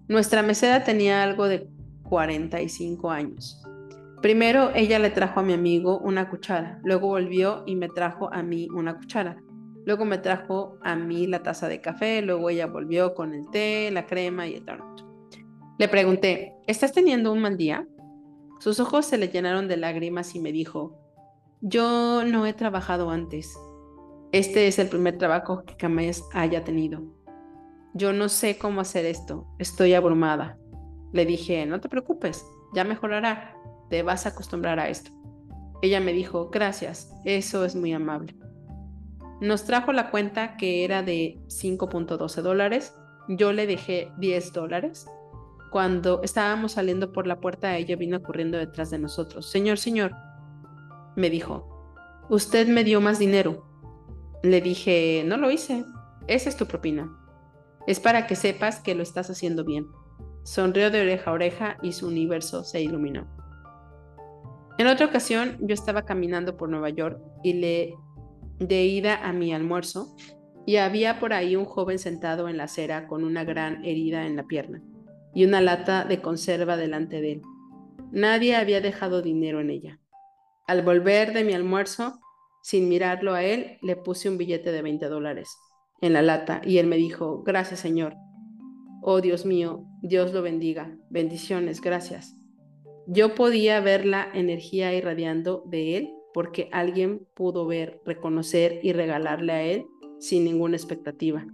Nuestra 0.06 0.42
mesera 0.42 0.84
tenía 0.84 1.22
algo 1.22 1.48
de 1.48 1.68
45 2.04 3.10
años. 3.10 3.62
Primero 4.22 4.70
ella 4.74 4.98
le 4.98 5.08
trajo 5.08 5.40
a 5.40 5.42
mi 5.42 5.54
amigo 5.54 5.98
una 5.98 6.28
cuchara, 6.28 6.78
luego 6.84 7.08
volvió 7.08 7.62
y 7.66 7.74
me 7.74 7.88
trajo 7.88 8.30
a 8.32 8.42
mí 8.42 8.68
una 8.74 8.98
cuchara. 8.98 9.42
Luego 9.86 10.04
me 10.04 10.18
trajo 10.18 10.76
a 10.82 10.94
mí 10.94 11.26
la 11.26 11.42
taza 11.42 11.68
de 11.68 11.80
café, 11.80 12.20
luego 12.20 12.50
ella 12.50 12.66
volvió 12.66 13.14
con 13.14 13.32
el 13.32 13.48
té, 13.50 13.90
la 13.90 14.04
crema 14.04 14.46
y 14.46 14.56
el 14.56 14.66
donut. 14.66 15.00
Le 15.78 15.88
pregunté, 15.88 16.52
¿estás 16.66 16.92
teniendo 16.92 17.32
un 17.32 17.40
mal 17.40 17.56
día? 17.56 17.86
Sus 18.58 18.78
ojos 18.78 19.06
se 19.06 19.16
le 19.16 19.28
llenaron 19.28 19.68
de 19.68 19.78
lágrimas 19.78 20.34
y 20.34 20.40
me 20.40 20.52
dijo, 20.52 20.98
yo 21.62 22.22
no 22.26 22.44
he 22.44 22.52
trabajado 22.52 23.08
antes. 23.10 23.58
Este 24.32 24.66
es 24.66 24.78
el 24.78 24.88
primer 24.88 25.16
trabajo 25.16 25.64
que 25.64 25.76
jamás 25.80 26.22
haya 26.34 26.62
tenido. 26.62 27.02
Yo 27.94 28.12
no 28.12 28.28
sé 28.28 28.58
cómo 28.58 28.82
hacer 28.82 29.06
esto, 29.06 29.46
estoy 29.58 29.94
abrumada. 29.94 30.58
Le 31.14 31.24
dije, 31.24 31.64
no 31.64 31.80
te 31.80 31.88
preocupes, 31.88 32.44
ya 32.74 32.84
mejorará, 32.84 33.56
te 33.90 34.02
vas 34.02 34.24
a 34.24 34.30
acostumbrar 34.30 34.78
a 34.78 34.88
esto. 34.88 35.10
Ella 35.82 36.00
me 36.00 36.12
dijo, 36.12 36.48
gracias, 36.50 37.12
eso 37.24 37.64
es 37.64 37.74
muy 37.74 37.92
amable. 37.92 38.34
Nos 39.40 39.64
trajo 39.64 39.92
la 39.92 40.10
cuenta 40.10 40.56
que 40.56 40.84
era 40.84 41.02
de 41.02 41.38
5.12 41.48 42.42
dólares, 42.42 42.94
yo 43.28 43.52
le 43.52 43.66
dejé 43.66 44.12
10 44.18 44.52
dólares. 44.52 45.06
Cuando 45.70 46.20
estábamos 46.22 46.72
saliendo 46.72 47.12
por 47.12 47.26
la 47.26 47.40
puerta, 47.40 47.76
ella 47.76 47.96
vino 47.96 48.22
corriendo 48.22 48.58
detrás 48.58 48.90
de 48.90 48.98
nosotros. 48.98 49.50
Señor, 49.50 49.78
señor, 49.78 50.12
me 51.16 51.30
dijo, 51.30 52.26
usted 52.28 52.68
me 52.68 52.84
dio 52.84 53.00
más 53.00 53.18
dinero. 53.18 53.66
Le 54.42 54.60
dije, 54.60 55.22
no 55.26 55.36
lo 55.36 55.50
hice, 55.50 55.84
esa 56.26 56.48
es 56.48 56.56
tu 56.56 56.66
propina. 56.66 57.16
Es 57.86 58.00
para 58.00 58.26
que 58.26 58.36
sepas 58.36 58.80
que 58.80 58.94
lo 58.94 59.02
estás 59.02 59.30
haciendo 59.30 59.64
bien. 59.64 59.86
Sonrió 60.42 60.90
de 60.90 61.00
oreja 61.00 61.30
a 61.30 61.34
oreja 61.34 61.76
y 61.82 61.92
su 61.92 62.08
universo 62.08 62.64
se 62.64 62.82
iluminó. 62.82 63.39
En 64.80 64.86
otra 64.86 65.04
ocasión, 65.04 65.58
yo 65.60 65.74
estaba 65.74 66.06
caminando 66.06 66.56
por 66.56 66.70
Nueva 66.70 66.88
York 66.88 67.20
y 67.42 67.52
le 67.52 67.98
de 68.60 68.84
ida 68.86 69.28
a 69.28 69.30
mi 69.34 69.52
almuerzo 69.52 70.16
y 70.64 70.76
había 70.76 71.20
por 71.20 71.34
ahí 71.34 71.54
un 71.54 71.66
joven 71.66 71.98
sentado 71.98 72.48
en 72.48 72.56
la 72.56 72.64
acera 72.64 73.06
con 73.06 73.22
una 73.22 73.44
gran 73.44 73.84
herida 73.84 74.24
en 74.24 74.36
la 74.36 74.44
pierna 74.44 74.82
y 75.34 75.44
una 75.44 75.60
lata 75.60 76.06
de 76.06 76.22
conserva 76.22 76.78
delante 76.78 77.20
de 77.20 77.32
él. 77.32 77.42
Nadie 78.10 78.56
había 78.56 78.80
dejado 78.80 79.20
dinero 79.20 79.60
en 79.60 79.68
ella. 79.68 80.00
Al 80.66 80.80
volver 80.80 81.34
de 81.34 81.44
mi 81.44 81.52
almuerzo, 81.52 82.18
sin 82.62 82.88
mirarlo 82.88 83.34
a 83.34 83.44
él, 83.44 83.76
le 83.82 83.96
puse 83.96 84.30
un 84.30 84.38
billete 84.38 84.72
de 84.72 84.80
20 84.80 85.08
dólares 85.08 85.58
en 86.00 86.14
la 86.14 86.22
lata 86.22 86.62
y 86.64 86.78
él 86.78 86.86
me 86.86 86.96
dijo, 86.96 87.42
gracias 87.42 87.80
Señor. 87.80 88.14
Oh 89.02 89.20
Dios 89.20 89.44
mío, 89.44 89.84
Dios 90.00 90.32
lo 90.32 90.40
bendiga. 90.40 90.96
Bendiciones, 91.10 91.82
gracias. 91.82 92.39
Yo 93.12 93.34
podía 93.34 93.80
ver 93.80 94.06
la 94.06 94.30
energía 94.34 94.94
irradiando 94.94 95.64
de 95.66 95.96
él 95.96 96.14
porque 96.32 96.68
alguien 96.70 97.26
pudo 97.34 97.66
ver, 97.66 98.00
reconocer 98.04 98.78
y 98.84 98.92
regalarle 98.92 99.52
a 99.52 99.62
él 99.62 99.86
sin 100.20 100.44
ninguna 100.44 100.76
expectativa. 100.76 101.44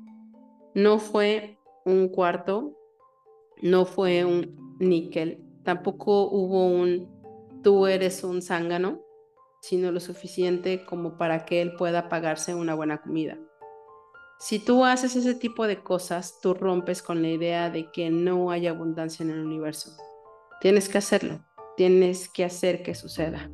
No 0.74 0.98
fue 0.98 1.58
un 1.86 2.08
cuarto, 2.08 2.76
no 3.62 3.86
fue 3.86 4.26
un 4.26 4.76
níquel, 4.80 5.42
tampoco 5.62 6.28
hubo 6.30 6.66
un 6.66 7.10
tú 7.62 7.86
eres 7.86 8.22
un 8.22 8.42
zángano, 8.42 9.00
sino 9.62 9.92
lo 9.92 10.00
suficiente 10.00 10.84
como 10.84 11.16
para 11.16 11.46
que 11.46 11.62
él 11.62 11.74
pueda 11.76 12.10
pagarse 12.10 12.54
una 12.54 12.74
buena 12.74 13.00
comida. 13.00 13.38
Si 14.38 14.58
tú 14.58 14.84
haces 14.84 15.16
ese 15.16 15.34
tipo 15.34 15.66
de 15.66 15.82
cosas, 15.82 16.38
tú 16.42 16.52
rompes 16.52 17.00
con 17.00 17.22
la 17.22 17.28
idea 17.28 17.70
de 17.70 17.90
que 17.92 18.10
no 18.10 18.50
hay 18.50 18.66
abundancia 18.66 19.24
en 19.24 19.30
el 19.30 19.38
universo. 19.38 19.96
Tienes 20.60 20.88
que 20.88 20.98
hacerlo, 20.98 21.45
tienes 21.76 22.28
que 22.28 22.44
hacer 22.44 22.82
que 22.82 22.94
suceda. 22.94 23.50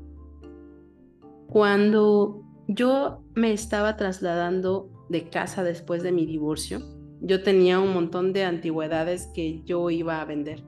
Cuando 1.48 2.42
yo 2.68 3.22
me 3.34 3.52
estaba 3.52 3.96
trasladando 3.96 4.90
de 5.08 5.28
casa 5.28 5.62
después 5.62 6.02
de 6.02 6.12
mi 6.12 6.26
divorcio, 6.26 6.80
yo 7.20 7.42
tenía 7.42 7.78
un 7.78 7.92
montón 7.92 8.32
de 8.32 8.44
antigüedades 8.44 9.28
que 9.34 9.62
yo 9.64 9.90
iba 9.90 10.20
a 10.20 10.24
vender. 10.24 10.64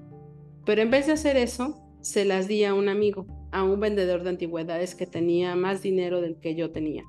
Pero 0.64 0.82
en 0.82 0.90
vez 0.90 1.06
de 1.06 1.12
hacer 1.12 1.36
eso, 1.36 1.80
se 2.00 2.24
las 2.24 2.48
di 2.48 2.64
a 2.64 2.74
un 2.74 2.88
amigo, 2.88 3.26
a 3.50 3.62
un 3.64 3.80
vendedor 3.80 4.22
de 4.22 4.30
antigüedades 4.30 4.94
que 4.94 5.06
tenía 5.06 5.56
más 5.56 5.82
dinero 5.82 6.20
del 6.20 6.38
que 6.38 6.54
yo 6.54 6.70
tenía. 6.70 7.02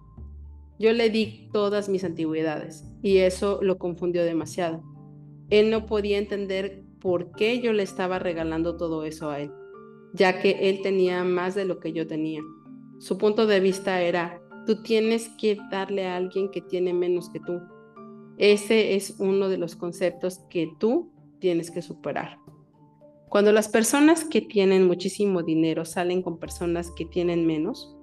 Yo 0.79 0.93
le 0.93 1.09
di 1.09 1.49
todas 1.53 1.89
mis 1.89 2.03
antigüedades 2.03 2.85
y 3.01 3.17
eso 3.17 3.59
lo 3.61 3.77
confundió 3.77 4.23
demasiado. 4.23 4.83
Él 5.49 5.69
no 5.69 5.85
podía 5.85 6.17
entender 6.17 6.83
por 6.99 7.31
qué 7.31 7.61
yo 7.61 7.71
le 7.71 7.83
estaba 7.83 8.19
regalando 8.19 8.77
todo 8.77 9.05
eso 9.05 9.29
a 9.29 9.39
él, 9.39 9.51
ya 10.15 10.41
que 10.41 10.69
él 10.69 10.81
tenía 10.81 11.23
más 11.23 11.55
de 11.55 11.65
lo 11.65 11.79
que 11.79 11.91
yo 11.91 12.07
tenía. 12.07 12.41
Su 12.99 13.17
punto 13.17 13.45
de 13.45 13.59
vista 13.59 14.01
era, 14.01 14.41
tú 14.65 14.81
tienes 14.81 15.29
que 15.37 15.57
darle 15.69 16.07
a 16.07 16.15
alguien 16.15 16.49
que 16.49 16.61
tiene 16.61 16.93
menos 16.93 17.29
que 17.29 17.39
tú. 17.41 17.59
Ese 18.37 18.95
es 18.95 19.15
uno 19.19 19.49
de 19.49 19.57
los 19.57 19.75
conceptos 19.75 20.39
que 20.49 20.71
tú 20.79 21.11
tienes 21.39 21.69
que 21.69 21.81
superar. 21.81 22.39
Cuando 23.29 23.51
las 23.51 23.67
personas 23.67 24.23
que 24.23 24.41
tienen 24.41 24.87
muchísimo 24.87 25.43
dinero 25.43 25.83
salen 25.83 26.21
con 26.21 26.39
personas 26.39 26.91
que 26.91 27.05
tienen 27.05 27.45
menos, 27.45 27.97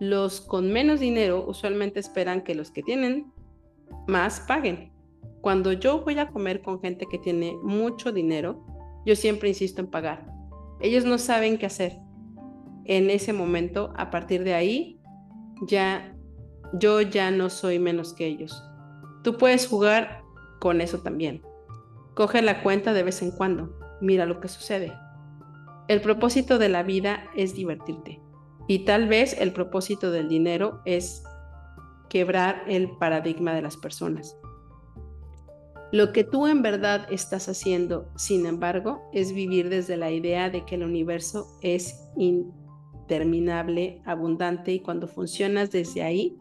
los 0.00 0.40
con 0.40 0.72
menos 0.72 0.98
dinero 0.98 1.44
usualmente 1.46 2.00
esperan 2.00 2.42
que 2.42 2.56
los 2.56 2.72
que 2.72 2.82
tienen 2.82 3.32
más 4.08 4.40
paguen. 4.40 4.92
Cuando 5.40 5.72
yo 5.72 6.02
voy 6.02 6.18
a 6.18 6.28
comer 6.28 6.62
con 6.62 6.80
gente 6.80 7.06
que 7.08 7.18
tiene 7.18 7.56
mucho 7.62 8.10
dinero, 8.10 8.64
yo 9.06 9.14
siempre 9.14 9.48
insisto 9.48 9.80
en 9.80 9.88
pagar. 9.88 10.31
Ellos 10.82 11.04
no 11.04 11.16
saben 11.16 11.58
qué 11.58 11.66
hacer. 11.66 11.98
En 12.84 13.08
ese 13.08 13.32
momento, 13.32 13.92
a 13.96 14.10
partir 14.10 14.42
de 14.42 14.54
ahí, 14.54 15.00
ya 15.68 16.14
yo 16.72 17.00
ya 17.00 17.30
no 17.30 17.50
soy 17.50 17.78
menos 17.78 18.12
que 18.14 18.26
ellos. 18.26 18.62
Tú 19.22 19.38
puedes 19.38 19.66
jugar 19.66 20.22
con 20.60 20.80
eso 20.80 20.98
también. 20.98 21.42
Coge 22.14 22.42
la 22.42 22.62
cuenta 22.62 22.92
de 22.92 23.04
vez 23.04 23.22
en 23.22 23.30
cuando. 23.30 23.78
Mira 24.00 24.26
lo 24.26 24.40
que 24.40 24.48
sucede. 24.48 24.92
El 25.88 26.00
propósito 26.00 26.58
de 26.58 26.68
la 26.68 26.82
vida 26.82 27.24
es 27.36 27.54
divertirte. 27.54 28.20
Y 28.66 28.84
tal 28.84 29.08
vez 29.08 29.36
el 29.38 29.52
propósito 29.52 30.10
del 30.10 30.28
dinero 30.28 30.80
es 30.84 31.22
quebrar 32.08 32.64
el 32.66 32.90
paradigma 32.98 33.54
de 33.54 33.62
las 33.62 33.76
personas. 33.76 34.36
Lo 35.92 36.10
que 36.14 36.24
tú 36.24 36.46
en 36.46 36.62
verdad 36.62 37.06
estás 37.10 37.50
haciendo, 37.50 38.10
sin 38.16 38.46
embargo, 38.46 39.10
es 39.12 39.34
vivir 39.34 39.68
desde 39.68 39.98
la 39.98 40.10
idea 40.10 40.48
de 40.48 40.64
que 40.64 40.76
el 40.76 40.84
universo 40.84 41.58
es 41.60 42.08
interminable, 42.16 44.00
abundante 44.06 44.72
y 44.72 44.80
cuando 44.80 45.06
funcionas 45.06 45.70
desde 45.70 46.02
ahí, 46.02 46.38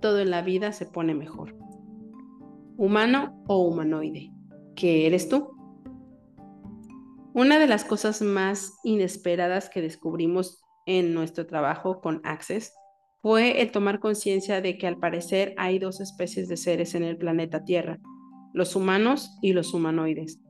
todo 0.00 0.20
en 0.20 0.30
la 0.30 0.42
vida 0.42 0.70
se 0.70 0.86
pone 0.86 1.14
mejor. 1.14 1.56
Humano 2.76 3.42
o 3.48 3.66
humanoide, 3.66 4.30
¿qué 4.76 5.08
eres 5.08 5.28
tú? 5.28 5.50
Una 7.34 7.58
de 7.58 7.66
las 7.66 7.84
cosas 7.84 8.22
más 8.22 8.72
inesperadas 8.84 9.68
que 9.68 9.82
descubrimos 9.82 10.62
en 10.86 11.12
nuestro 11.12 11.44
trabajo 11.48 12.00
con 12.00 12.20
Access 12.22 12.72
fue 13.20 13.62
el 13.62 13.72
tomar 13.72 13.98
conciencia 13.98 14.60
de 14.60 14.78
que 14.78 14.86
al 14.86 14.98
parecer 14.98 15.54
hay 15.56 15.80
dos 15.80 16.00
especies 16.00 16.46
de 16.46 16.56
seres 16.56 16.94
en 16.94 17.02
el 17.02 17.16
planeta 17.16 17.64
Tierra, 17.64 17.98
los 18.52 18.76
humanos 18.76 19.38
y 19.42 19.52
los 19.52 19.74
humanoides. 19.74 20.40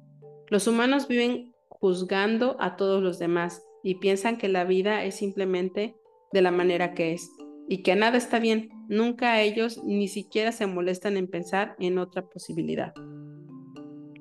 Los 0.49 0.67
humanos 0.67 1.09
viven 1.09 1.55
juzgando 1.69 2.57
a 2.61 2.77
todos 2.77 3.03
los 3.03 3.19
demás 3.19 3.63
y 3.83 3.97
piensan 3.97 4.39
que 4.39 4.49
la 4.49 4.65
vida 4.65 5.05
es 5.05 5.17
simplemente 5.17 5.97
de 6.33 6.43
la 6.43 6.51
manera 6.51 6.95
que 6.95 7.13
es 7.13 7.31
y 7.69 7.83
que 7.83 7.97
nada 7.97 8.19
está 8.19 8.39
bien. 8.39 8.71
Nunca 8.89 9.41
ellos 9.41 9.83
ni 9.85 10.09
siquiera 10.09 10.53
se 10.53 10.67
molestan 10.67 11.17
en 11.17 11.29
pensar 11.29 11.75
en 11.79 11.99
otra 11.99 12.29
posibilidad. 12.29 12.93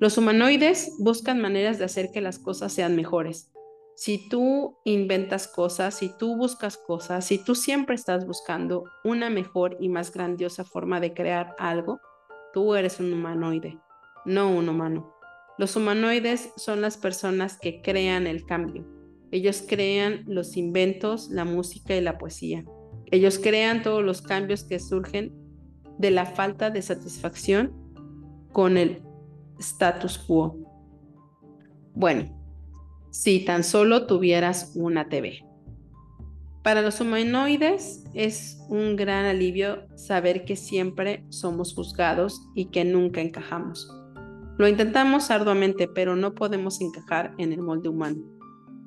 Los 0.00 0.18
humanoides 0.18 0.96
buscan 0.98 1.40
maneras 1.40 1.78
de 1.78 1.84
hacer 1.84 2.10
que 2.12 2.20
las 2.20 2.38
cosas 2.38 2.72
sean 2.72 2.96
mejores, 2.96 3.52
si 3.94 4.28
tú 4.28 4.78
inventas 4.84 5.46
cosas, 5.46 5.94
si 5.94 6.16
tú 6.16 6.36
buscas 6.36 6.76
cosas, 6.76 7.26
si 7.26 7.38
tú 7.38 7.54
siempre 7.54 7.94
estás 7.94 8.26
buscando 8.26 8.84
una 9.04 9.30
mejor 9.30 9.76
y 9.80 9.88
más 9.88 10.12
grandiosa 10.12 10.64
forma 10.64 10.98
de 10.98 11.12
crear 11.12 11.54
algo, 11.58 12.00
tú 12.52 12.74
eres 12.74 13.00
un 13.00 13.12
humanoide, 13.12 13.78
no 14.24 14.50
un 14.50 14.68
humano. 14.68 15.14
Los 15.58 15.76
humanoides 15.76 16.52
son 16.56 16.80
las 16.80 16.96
personas 16.96 17.58
que 17.58 17.82
crean 17.82 18.26
el 18.26 18.44
cambio. 18.44 18.86
Ellos 19.30 19.64
crean 19.66 20.24
los 20.26 20.56
inventos, 20.56 21.30
la 21.30 21.44
música 21.44 21.96
y 21.96 22.00
la 22.00 22.18
poesía. 22.18 22.64
Ellos 23.10 23.38
crean 23.38 23.82
todos 23.82 24.02
los 24.02 24.22
cambios 24.22 24.64
que 24.64 24.78
surgen 24.78 25.32
de 25.98 26.10
la 26.10 26.26
falta 26.26 26.70
de 26.70 26.82
satisfacción 26.82 27.72
con 28.52 28.76
el 28.76 29.02
status 29.58 30.18
quo. 30.18 30.58
Bueno, 31.94 32.38
si 33.10 33.44
tan 33.44 33.64
solo 33.64 34.06
tuvieras 34.06 34.72
una 34.74 35.08
TV. 35.08 35.44
Para 36.62 36.80
los 36.80 37.00
humanoides 37.00 38.04
es 38.14 38.64
un 38.68 38.94
gran 38.94 39.24
alivio 39.24 39.82
saber 39.96 40.44
que 40.44 40.54
siempre 40.54 41.24
somos 41.28 41.74
juzgados 41.74 42.40
y 42.54 42.66
que 42.66 42.84
nunca 42.84 43.20
encajamos. 43.20 43.90
Lo 44.58 44.68
intentamos 44.68 45.32
arduamente, 45.32 45.88
pero 45.88 46.14
no 46.14 46.34
podemos 46.34 46.80
encajar 46.80 47.34
en 47.38 47.52
el 47.52 47.62
molde 47.62 47.88
humano. 47.88 48.22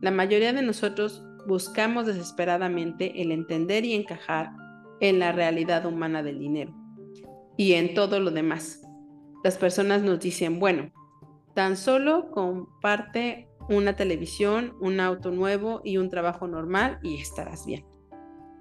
La 0.01 0.11
mayoría 0.11 0.53
de 0.53 0.61
nosotros 0.61 1.21
buscamos 1.47 2.05
desesperadamente 2.05 3.21
el 3.21 3.33
entender 3.33 3.83
y 3.83 3.93
encajar 3.93 4.51
en 5.01 5.19
la 5.19 5.33
realidad 5.33 5.85
humana 5.85 6.23
del 6.23 6.39
dinero 6.39 6.73
y 7.57 7.73
en 7.73 7.93
todo 7.93 8.21
lo 8.21 8.31
demás. 8.31 8.81
Las 9.43 9.57
personas 9.57 10.01
nos 10.01 10.21
dicen, 10.21 10.59
bueno, 10.59 10.91
tan 11.55 11.75
solo 11.75 12.31
comparte 12.31 13.49
una 13.69 13.95
televisión, 13.95 14.75
un 14.79 14.99
auto 14.99 15.31
nuevo 15.31 15.81
y 15.83 15.97
un 15.97 16.09
trabajo 16.09 16.47
normal 16.47 16.99
y 17.03 17.15
estarás 17.15 17.65
bien. 17.65 17.85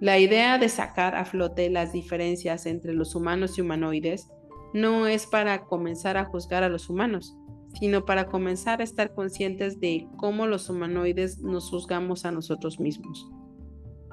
La 0.00 0.18
idea 0.18 0.58
de 0.58 0.68
sacar 0.68 1.14
a 1.14 1.24
flote 1.24 1.70
las 1.70 1.92
diferencias 1.92 2.66
entre 2.66 2.92
los 2.92 3.14
humanos 3.14 3.56
y 3.56 3.60
humanoides 3.60 4.28
no 4.72 5.06
es 5.06 5.26
para 5.26 5.64
comenzar 5.64 6.16
a 6.16 6.24
juzgar 6.24 6.64
a 6.64 6.68
los 6.68 6.90
humanos, 6.90 7.36
sino 7.78 8.04
para 8.04 8.26
comenzar 8.26 8.80
a 8.80 8.84
estar 8.84 9.14
conscientes 9.14 9.80
de 9.80 10.08
cómo 10.16 10.46
los 10.46 10.68
humanoides 10.68 11.38
nos 11.40 11.70
juzgamos 11.70 12.24
a 12.24 12.32
nosotros 12.32 12.80
mismos. 12.80 13.30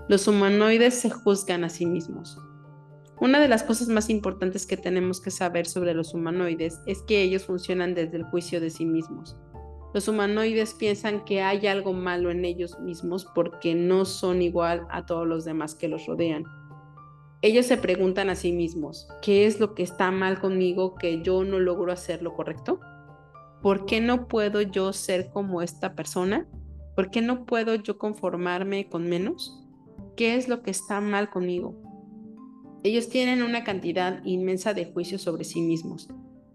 Los 0.07 0.27
humanoides 0.27 0.95
se 0.95 1.09
juzgan 1.09 1.63
a 1.63 1.69
sí 1.69 1.85
mismos. 1.85 2.37
Una 3.19 3.39
de 3.39 3.47
las 3.47 3.63
cosas 3.63 3.87
más 3.87 4.09
importantes 4.09 4.65
que 4.65 4.77
tenemos 4.77 5.21
que 5.21 5.29
saber 5.29 5.67
sobre 5.67 5.93
los 5.93 6.13
humanoides 6.13 6.79
es 6.87 7.03
que 7.03 7.21
ellos 7.21 7.45
funcionan 7.45 7.93
desde 7.93 8.17
el 8.17 8.23
juicio 8.23 8.59
de 8.59 8.71
sí 8.71 8.85
mismos. 8.85 9.37
Los 9.93 10.07
humanoides 10.07 10.73
piensan 10.73 11.25
que 11.25 11.41
hay 11.41 11.67
algo 11.67 11.91
malo 11.91 12.31
en 12.31 12.45
ellos 12.45 12.79
mismos 12.79 13.25
porque 13.35 13.75
no 13.75 14.05
son 14.05 14.41
igual 14.41 14.87
a 14.89 15.05
todos 15.05 15.27
los 15.27 15.43
demás 15.43 15.75
que 15.75 15.89
los 15.89 16.05
rodean. 16.05 16.45
Ellos 17.41 17.65
se 17.65 17.75
preguntan 17.75 18.29
a 18.29 18.35
sí 18.35 18.53
mismos, 18.53 19.09
¿qué 19.21 19.45
es 19.45 19.59
lo 19.59 19.73
que 19.73 19.83
está 19.83 20.09
mal 20.11 20.39
conmigo 20.39 20.95
que 20.95 21.21
yo 21.21 21.43
no 21.43 21.59
logro 21.59 21.91
hacer 21.91 22.21
lo 22.21 22.33
correcto? 22.33 22.79
¿Por 23.61 23.85
qué 23.85 23.99
no 23.99 24.27
puedo 24.27 24.61
yo 24.61 24.93
ser 24.93 25.29
como 25.29 25.61
esta 25.61 25.93
persona? 25.93 26.47
¿Por 26.95 27.11
qué 27.11 27.21
no 27.21 27.45
puedo 27.45 27.75
yo 27.75 27.97
conformarme 27.97 28.87
con 28.87 29.09
menos? 29.09 29.61
¿Qué 30.15 30.35
es 30.35 30.47
lo 30.47 30.61
que 30.61 30.71
está 30.71 31.01
mal 31.01 31.29
conmigo? 31.29 31.75
Ellos 32.83 33.09
tienen 33.09 33.43
una 33.43 33.63
cantidad 33.63 34.23
inmensa 34.23 34.73
de 34.73 34.85
juicios 34.85 35.21
sobre 35.21 35.43
sí 35.43 35.61
mismos 35.61 36.07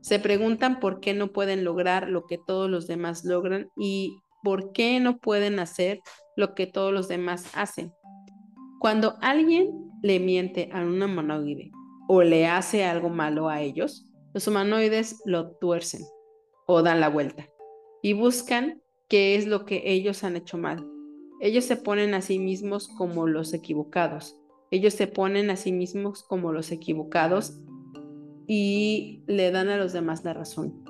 se 0.06 0.20
preguntan 0.20 0.78
por 0.78 1.00
qué 1.00 1.14
no 1.14 1.32
pueden 1.32 1.64
lograr 1.64 2.08
lo 2.08 2.26
que 2.26 2.38
todos 2.38 2.70
los 2.70 2.86
demás 2.86 3.24
logran 3.24 3.72
y 3.76 4.20
por 4.44 4.70
qué 4.70 5.00
no 5.00 5.18
pueden 5.18 5.58
hacer 5.58 5.98
lo 6.36 6.54
que 6.54 6.68
todos 6.68 6.92
los 6.92 7.08
demás 7.08 7.50
hacen. 7.54 7.92
Cuando 8.78 9.16
alguien 9.20 9.68
le 10.04 10.20
miente 10.20 10.70
a 10.72 10.82
un 10.82 11.02
humanoide 11.02 11.72
o 12.06 12.22
le 12.22 12.46
hace 12.46 12.84
algo 12.84 13.08
malo 13.08 13.48
a 13.48 13.62
ellos, 13.62 14.08
los 14.32 14.46
humanoides 14.46 15.20
lo 15.24 15.56
tuercen 15.56 16.02
o 16.68 16.82
dan 16.82 17.00
la 17.00 17.08
vuelta 17.08 17.48
y 18.00 18.12
buscan 18.12 18.80
qué 19.08 19.34
es 19.34 19.48
lo 19.48 19.64
que 19.64 19.82
ellos 19.86 20.22
han 20.22 20.36
hecho 20.36 20.56
mal. 20.56 20.86
Ellos 21.40 21.64
se 21.64 21.74
ponen 21.74 22.14
a 22.14 22.22
sí 22.22 22.38
mismos 22.38 22.86
como 22.96 23.26
los 23.26 23.52
equivocados. 23.52 24.38
Ellos 24.70 24.94
se 24.94 25.08
ponen 25.08 25.50
a 25.50 25.56
sí 25.56 25.72
mismos 25.72 26.22
como 26.22 26.52
los 26.52 26.70
equivocados 26.70 27.58
y 28.46 29.22
le 29.26 29.50
dan 29.50 29.68
a 29.68 29.76
los 29.76 29.92
demás 29.92 30.24
la 30.24 30.34
razón. 30.34 30.84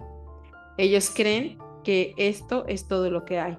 Ellos 0.76 1.10
creen 1.14 1.58
que 1.84 2.14
esto 2.16 2.64
es 2.66 2.86
todo 2.88 3.10
lo 3.10 3.24
que 3.24 3.38
hay. 3.38 3.58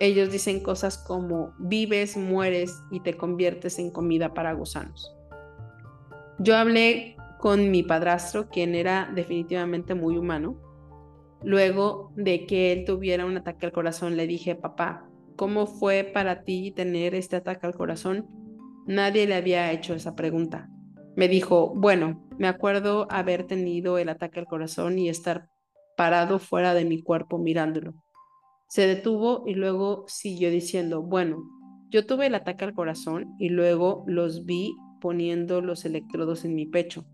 Ellos 0.00 0.30
dicen 0.30 0.60
cosas 0.60 0.98
como 0.98 1.54
vives, 1.58 2.16
mueres 2.16 2.82
y 2.90 3.00
te 3.00 3.16
conviertes 3.16 3.78
en 3.78 3.90
comida 3.90 4.32
para 4.32 4.52
gusanos. 4.52 5.14
Yo 6.38 6.56
hablé 6.56 7.16
con 7.38 7.70
mi 7.70 7.82
padrastro, 7.82 8.48
quien 8.48 8.74
era 8.74 9.10
definitivamente 9.14 9.94
muy 9.94 10.16
humano. 10.16 10.56
Luego 11.42 12.12
de 12.16 12.46
que 12.46 12.72
él 12.72 12.84
tuviera 12.84 13.26
un 13.26 13.36
ataque 13.36 13.66
al 13.66 13.72
corazón, 13.72 14.16
le 14.16 14.26
dije, 14.26 14.54
papá, 14.54 15.08
¿cómo 15.36 15.66
fue 15.66 16.04
para 16.04 16.42
ti 16.42 16.70
tener 16.70 17.14
este 17.14 17.36
ataque 17.36 17.66
al 17.66 17.74
corazón? 17.74 18.26
Nadie 18.86 19.26
le 19.26 19.34
había 19.34 19.72
hecho 19.72 19.94
esa 19.94 20.14
pregunta. 20.14 20.68
Me 21.18 21.26
dijo, 21.26 21.74
bueno, 21.74 22.24
me 22.38 22.46
acuerdo 22.46 23.08
haber 23.10 23.44
tenido 23.44 23.98
el 23.98 24.08
ataque 24.08 24.38
al 24.38 24.46
corazón 24.46 25.00
y 25.00 25.08
estar 25.08 25.48
parado 25.96 26.38
fuera 26.38 26.74
de 26.74 26.84
mi 26.84 27.02
cuerpo 27.02 27.38
mirándolo. 27.38 27.92
Se 28.68 28.86
detuvo 28.86 29.42
y 29.44 29.54
luego 29.54 30.04
siguió 30.06 30.48
diciendo, 30.48 31.02
bueno, 31.02 31.42
yo 31.90 32.06
tuve 32.06 32.26
el 32.26 32.36
ataque 32.36 32.66
al 32.66 32.72
corazón 32.72 33.34
y 33.40 33.48
luego 33.48 34.04
los 34.06 34.44
vi 34.44 34.76
poniendo 35.00 35.60
los 35.60 35.84
electrodos 35.84 36.44
en 36.44 36.54
mi 36.54 36.66
pecho. 36.66 37.04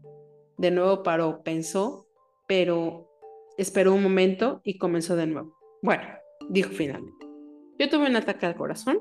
De 0.58 0.70
nuevo 0.70 1.02
paró, 1.02 1.42
pensó, 1.42 2.06
pero 2.46 3.08
esperó 3.56 3.94
un 3.94 4.02
momento 4.02 4.60
y 4.64 4.76
comenzó 4.76 5.16
de 5.16 5.28
nuevo. 5.28 5.56
Bueno, 5.80 6.04
dijo 6.50 6.72
finalmente. 6.72 7.26
Yo 7.78 7.88
tuve 7.88 8.10
un 8.10 8.16
ataque 8.16 8.44
al 8.44 8.54
corazón 8.54 8.98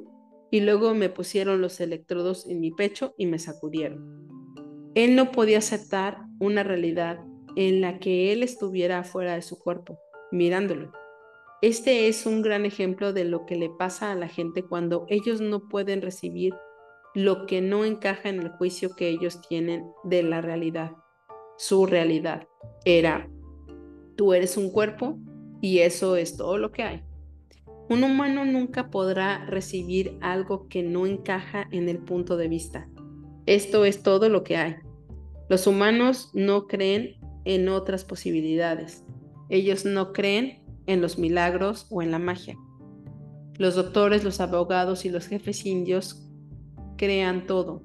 y 0.49 0.61
luego 0.61 0.93
me 0.93 1.09
pusieron 1.09 1.59
los 1.59 1.81
electrodos 1.81 2.47
en 2.47 2.61
mi 2.61 2.71
pecho 2.71 3.13
y 3.17 3.25
me 3.25 3.37
sacudieron. 3.37 4.32
Él 4.95 5.15
no 5.15 5.31
podía 5.31 5.57
aceptar 5.57 6.23
una 6.39 6.63
realidad 6.63 7.19
en 7.55 7.81
la 7.81 7.99
que 7.99 8.31
él 8.31 8.43
estuviera 8.43 9.03
fuera 9.03 9.35
de 9.35 9.41
su 9.41 9.57
cuerpo, 9.59 9.99
mirándolo. 10.31 10.91
Este 11.61 12.07
es 12.07 12.25
un 12.25 12.41
gran 12.41 12.65
ejemplo 12.65 13.13
de 13.13 13.23
lo 13.23 13.45
que 13.45 13.55
le 13.55 13.69
pasa 13.69 14.11
a 14.11 14.15
la 14.15 14.27
gente 14.27 14.63
cuando 14.63 15.05
ellos 15.09 15.41
no 15.41 15.67
pueden 15.69 16.01
recibir 16.01 16.53
lo 17.15 17.45
que 17.45 17.61
no 17.61 17.85
encaja 17.85 18.29
en 18.29 18.39
el 18.39 18.49
juicio 18.49 18.95
que 18.95 19.07
ellos 19.09 19.39
tienen 19.47 19.85
de 20.03 20.23
la 20.23 20.41
realidad. 20.41 20.91
Su 21.57 21.85
realidad 21.85 22.47
era, 22.85 23.29
tú 24.15 24.33
eres 24.33 24.57
un 24.57 24.71
cuerpo 24.71 25.17
y 25.61 25.79
eso 25.79 26.17
es 26.17 26.37
todo 26.37 26.57
lo 26.57 26.71
que 26.71 26.83
hay. 26.83 27.03
Un 27.89 28.03
humano 28.03 28.45
nunca 28.45 28.89
podrá 28.89 29.45
recibir 29.45 30.17
algo 30.21 30.67
que 30.67 30.83
no 30.83 31.05
encaja 31.05 31.67
en 31.71 31.89
el 31.89 31.99
punto 31.99 32.37
de 32.37 32.47
vista. 32.47 32.89
Esto 33.45 33.85
es 33.85 34.03
todo 34.03 34.29
lo 34.29 34.43
que 34.43 34.57
hay. 34.57 34.75
Los 35.49 35.67
humanos 35.67 36.31
no 36.33 36.67
creen 36.67 37.17
en 37.45 37.67
otras 37.67 38.05
posibilidades. 38.05 39.03
Ellos 39.49 39.85
no 39.85 40.13
creen 40.13 40.63
en 40.87 41.01
los 41.01 41.17
milagros 41.17 41.87
o 41.89 42.01
en 42.01 42.11
la 42.11 42.19
magia. 42.19 42.57
Los 43.57 43.75
doctores, 43.75 44.23
los 44.23 44.39
abogados 44.39 45.05
y 45.05 45.09
los 45.09 45.27
jefes 45.27 45.65
indios 45.65 46.27
crean 46.97 47.45
todo. 47.45 47.83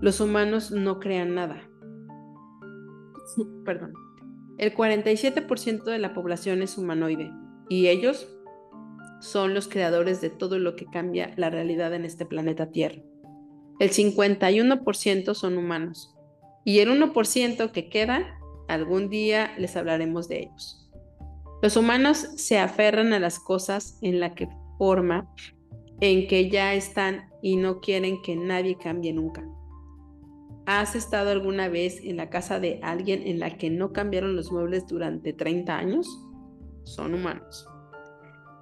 Los 0.00 0.20
humanos 0.20 0.70
no 0.70 1.00
crean 1.00 1.34
nada. 1.34 1.62
Perdón. 3.64 3.94
El 4.58 4.74
47% 4.74 5.84
de 5.84 5.98
la 5.98 6.14
población 6.14 6.62
es 6.62 6.78
humanoide 6.78 7.30
y 7.68 7.88
ellos 7.88 8.28
son 9.20 9.54
los 9.54 9.68
creadores 9.68 10.20
de 10.20 10.30
todo 10.30 10.58
lo 10.58 10.76
que 10.76 10.86
cambia 10.86 11.32
la 11.36 11.50
realidad 11.50 11.92
en 11.94 12.04
este 12.04 12.26
planeta 12.26 12.70
Tierra. 12.70 13.02
El 13.78 13.90
51% 13.90 15.34
son 15.34 15.58
humanos 15.58 16.14
y 16.64 16.78
el 16.78 16.88
1% 16.88 17.70
que 17.72 17.88
queda, 17.90 18.38
algún 18.68 19.10
día 19.10 19.54
les 19.58 19.76
hablaremos 19.76 20.28
de 20.28 20.44
ellos. 20.44 20.90
Los 21.62 21.76
humanos 21.76 22.18
se 22.36 22.58
aferran 22.58 23.12
a 23.12 23.20
las 23.20 23.38
cosas 23.38 23.98
en 24.00 24.18
la 24.18 24.34
que 24.34 24.48
forma 24.78 25.30
en 26.00 26.26
que 26.26 26.48
ya 26.48 26.74
están 26.74 27.30
y 27.42 27.56
no 27.56 27.80
quieren 27.80 28.22
que 28.22 28.34
nadie 28.34 28.76
cambie 28.78 29.12
nunca. 29.12 29.46
¿Has 30.64 30.96
estado 30.96 31.30
alguna 31.30 31.68
vez 31.68 32.00
en 32.02 32.16
la 32.16 32.30
casa 32.30 32.58
de 32.58 32.80
alguien 32.82 33.22
en 33.26 33.38
la 33.38 33.56
que 33.56 33.70
no 33.70 33.92
cambiaron 33.92 34.34
los 34.36 34.50
muebles 34.50 34.86
durante 34.86 35.32
30 35.32 35.76
años? 35.76 36.08
Son 36.84 37.14
humanos. 37.14 37.68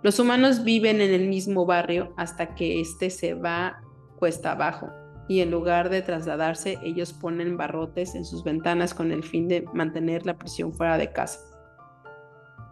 Los 0.03 0.19
humanos 0.19 0.65
viven 0.65 1.01
en 1.01 1.15
el 1.15 1.29
mismo 1.29 1.67
barrio 1.67 2.13
hasta 2.17 2.55
que 2.55 2.81
éste 2.81 3.11
se 3.11 3.35
va 3.35 3.81
cuesta 4.19 4.53
abajo 4.53 4.91
y 5.29 5.41
en 5.41 5.51
lugar 5.51 5.91
de 5.91 6.03
trasladarse 6.03 6.79
ellos 6.83 7.13
ponen 7.13 7.57
barrotes 7.57 8.15
en 8.15 8.25
sus 8.25 8.45
ventanas 8.45 8.95
con 8.95 9.13
el 9.13 9.23
fin 9.23 9.49
de 9.49 9.65
mantener 9.73 10.27
la 10.27 10.37
presión 10.37 10.73
fuera 10.73 10.99
de 10.99 11.13
casa. 11.13 11.41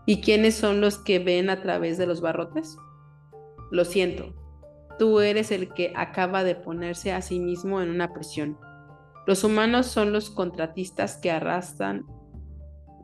¿Y 0.07 0.21
quiénes 0.21 0.55
son 0.57 0.81
los 0.81 0.99
que 0.99 1.19
ven 1.19 1.49
a 1.49 1.63
través 1.63 1.97
de 1.99 2.07
los 2.07 2.21
barrotes? 2.21 2.77
Lo 3.71 3.85
siento, 3.85 4.35
Tú 4.99 5.21
eres 5.21 5.51
el 5.51 5.73
que 5.73 5.93
acaba 5.97 6.45
de 6.45 6.55
ponerse 6.55 7.13
a 7.13 7.23
sí 7.23 7.41
mismo 7.41 7.81
en 7.81 7.91
una 7.91 8.13
prisión. 8.13 8.59
Los 9.27 9.45
humanos 9.45 9.87
son 9.87 10.13
los 10.13 10.31
contratistas 10.31 11.17
que 11.17 11.31
arrastran 11.31 12.05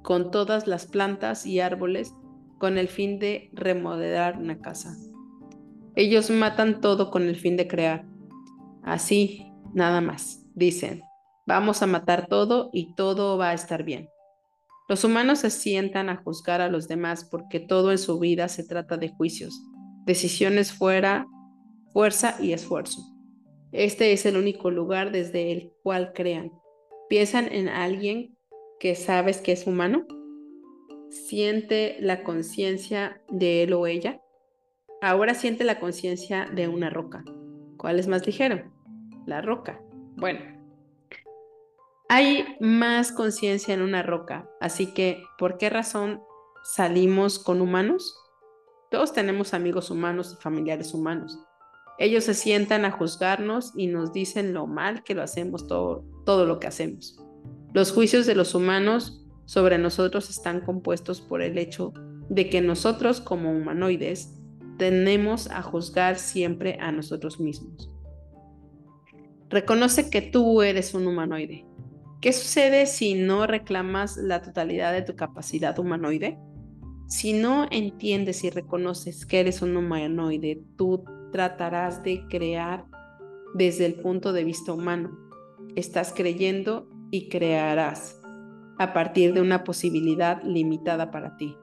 con 0.03 0.31
todas 0.31 0.67
las 0.67 0.87
plantas 0.87 1.47
y 1.47 1.61
árboles 1.61 2.15
con 2.59 2.79
el 2.79 2.89
fin 2.89 3.19
de 3.19 3.51
remodelar 3.53 4.39
una 4.39 4.61
casa. 4.61 4.97
Ellos 5.95 6.31
matan 6.31 6.81
todo 6.81 7.11
con 7.11 7.25
el 7.25 7.37
fin 7.37 7.57
de 7.57 7.66
crear. 7.66 8.07
Así, 8.83 9.47
nada 9.73 10.01
más, 10.01 10.45
dicen. 10.55 11.03
Vamos 11.47 11.83
a 11.83 11.87
matar 11.87 12.27
todo 12.27 12.69
y 12.73 12.95
todo 12.95 13.39
va 13.39 13.51
a 13.51 13.55
estar 13.55 13.83
bien. 13.83 14.09
Los 14.89 15.05
humanos 15.05 15.41
se 15.41 15.51
sientan 15.51 16.09
a 16.09 16.16
juzgar 16.16 16.61
a 16.61 16.69
los 16.69 16.89
demás 16.89 17.25
porque 17.25 17.61
todo 17.61 17.91
en 17.91 17.99
su 17.99 18.19
vida 18.19 18.49
se 18.49 18.64
trata 18.64 18.97
de 18.97 19.11
juicios, 19.11 19.62
decisiones 20.07 20.73
fuera 20.73 21.27
fuerza 21.93 22.37
y 22.41 22.53
esfuerzo. 22.53 23.03
Este 23.73 24.12
es 24.12 24.25
el 24.25 24.37
único 24.37 24.71
lugar 24.71 25.12
desde 25.12 25.53
el 25.53 25.73
cual 25.83 26.12
crean. 26.14 26.53
¿Piensan 27.09 27.53
en 27.53 27.69
alguien 27.69 28.37
que 28.81 28.95
sabes 28.95 29.41
que 29.41 29.53
es 29.53 29.66
humano? 29.66 30.07
¿Siente 31.11 31.97
la 32.01 32.23
conciencia 32.23 33.23
de 33.29 33.62
él 33.62 33.73
o 33.73 33.87
ella? 33.87 34.21
Ahora 35.03 35.35
siente 35.35 35.64
la 35.64 35.81
conciencia 35.81 36.47
de 36.47 36.69
una 36.69 36.91
roca. 36.91 37.25
¿Cuál 37.77 37.99
es 37.99 38.09
más 38.09 38.27
ligero? 38.27 38.78
La 39.29 39.43
roca. 39.43 39.79
Bueno, 40.16 40.41
hay 42.09 42.57
más 42.61 43.12
conciencia 43.12 43.74
en 43.74 43.83
una 43.83 44.03
roca, 44.03 44.49
así 44.59 44.95
que 44.95 45.22
¿por 45.37 45.59
qué 45.59 45.68
razón 45.68 46.22
salimos 46.64 47.39
con 47.39 47.61
humanos? 47.61 48.18
Todos 48.91 49.12
tenemos 49.12 49.53
amigos 49.53 49.91
humanos 49.91 50.33
y 50.33 50.43
familiares 50.43 50.95
humanos. 50.95 51.39
Ellos 51.99 52.24
se 52.24 52.33
sientan 52.33 52.87
a 52.87 52.91
juzgarnos 52.91 53.74
y 53.76 53.89
nos 53.89 54.14
dicen 54.14 54.55
lo 54.55 54.66
mal 54.66 55.05
que 55.05 55.14
lo 55.14 55.22
hacemos 55.22 55.66
todo, 55.66 56.07
todo 56.24 56.47
lo 56.47 56.59
que 56.59 56.68
hacemos. 56.68 57.22
Los 57.74 57.93
juicios 57.93 58.24
de 58.24 58.35
los 58.35 58.55
humanos 58.55 59.26
sobre 59.45 59.76
nosotros 59.76 60.31
están 60.31 60.62
compuestos 60.62 61.20
por 61.20 61.43
el 61.43 61.59
hecho 61.59 61.93
de 62.31 62.49
que 62.49 62.62
nosotros 62.62 63.20
como 63.20 63.53
humanoides 63.53 64.33
tenemos 64.79 65.51
a 65.51 65.61
juzgar 65.61 66.18
siempre 66.18 66.79
a 66.81 66.93
nosotros 66.93 67.39
mismos. 67.41 67.91
Reconoce 69.51 70.11
que 70.11 70.20
tú 70.20 70.61
eres 70.61 70.92
un 70.92 71.07
humanoide. 71.07 71.64
¿Qué 72.20 72.32
sucede 72.32 72.84
si 72.86 73.14
no 73.14 73.46
reclamas 73.46 74.16
la 74.18 74.42
totalidad 74.42 74.92
de 74.92 75.03
tu 75.03 75.16
capacidad 75.16 75.78
humanoide? 75.78 76.38
Si 77.07 77.32
no 77.32 77.66
entiendes 77.70 78.44
y 78.44 78.51
reconoces 78.51 79.24
que 79.24 79.40
eres 79.40 79.62
un 79.62 79.74
humanoide, 79.76 80.62
tú 80.76 81.05
tratarás 81.32 82.03
de 82.03 82.26
crear 82.28 82.84
desde 83.55 83.86
el 83.86 83.94
punto 83.94 84.34
de 84.34 84.44
vista 84.44 84.72
humano. 84.72 85.16
Estás 85.76 86.12
creyendo 86.14 86.86
y 87.11 87.30
crearás 87.30 88.20
a 88.78 88.92
partir 88.92 89.32
de 89.32 89.40
una 89.40 89.64
posibilidad 89.64 90.42
limitada 90.42 91.11
para 91.11 91.38
ti. 91.38 91.57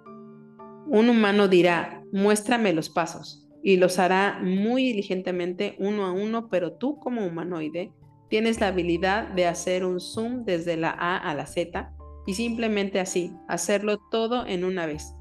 Un 0.88 1.10
humano 1.10 1.48
dirá, 1.48 2.04
muéstrame 2.12 2.74
los 2.74 2.90
pasos, 2.90 3.45
y 3.66 3.78
los 3.78 3.98
hará 3.98 4.40
muy 4.44 4.84
diligentemente 4.84 5.76
uno 5.80 6.06
a 6.06 6.12
uno, 6.12 6.50
pero 6.50 6.74
tú 6.74 7.00
como 7.00 7.26
humanoide 7.26 7.92
tienes 8.30 8.62
la 8.62 8.68
habilidad 8.68 9.30
de 9.30 9.48
hacer 9.48 9.84
un 9.84 10.00
zoom 10.00 10.46
desde 10.46 10.78
la 10.78 10.92
A 10.92 11.18
a 11.18 11.34
la 11.34 11.48
Z 11.48 11.92
y 12.28 12.36
simplemente 12.36 13.00
así, 13.00 13.34
hacerlo 13.48 13.98
todo 14.12 14.46
en 14.46 14.66
una 14.66 14.86
vez. 14.86 15.16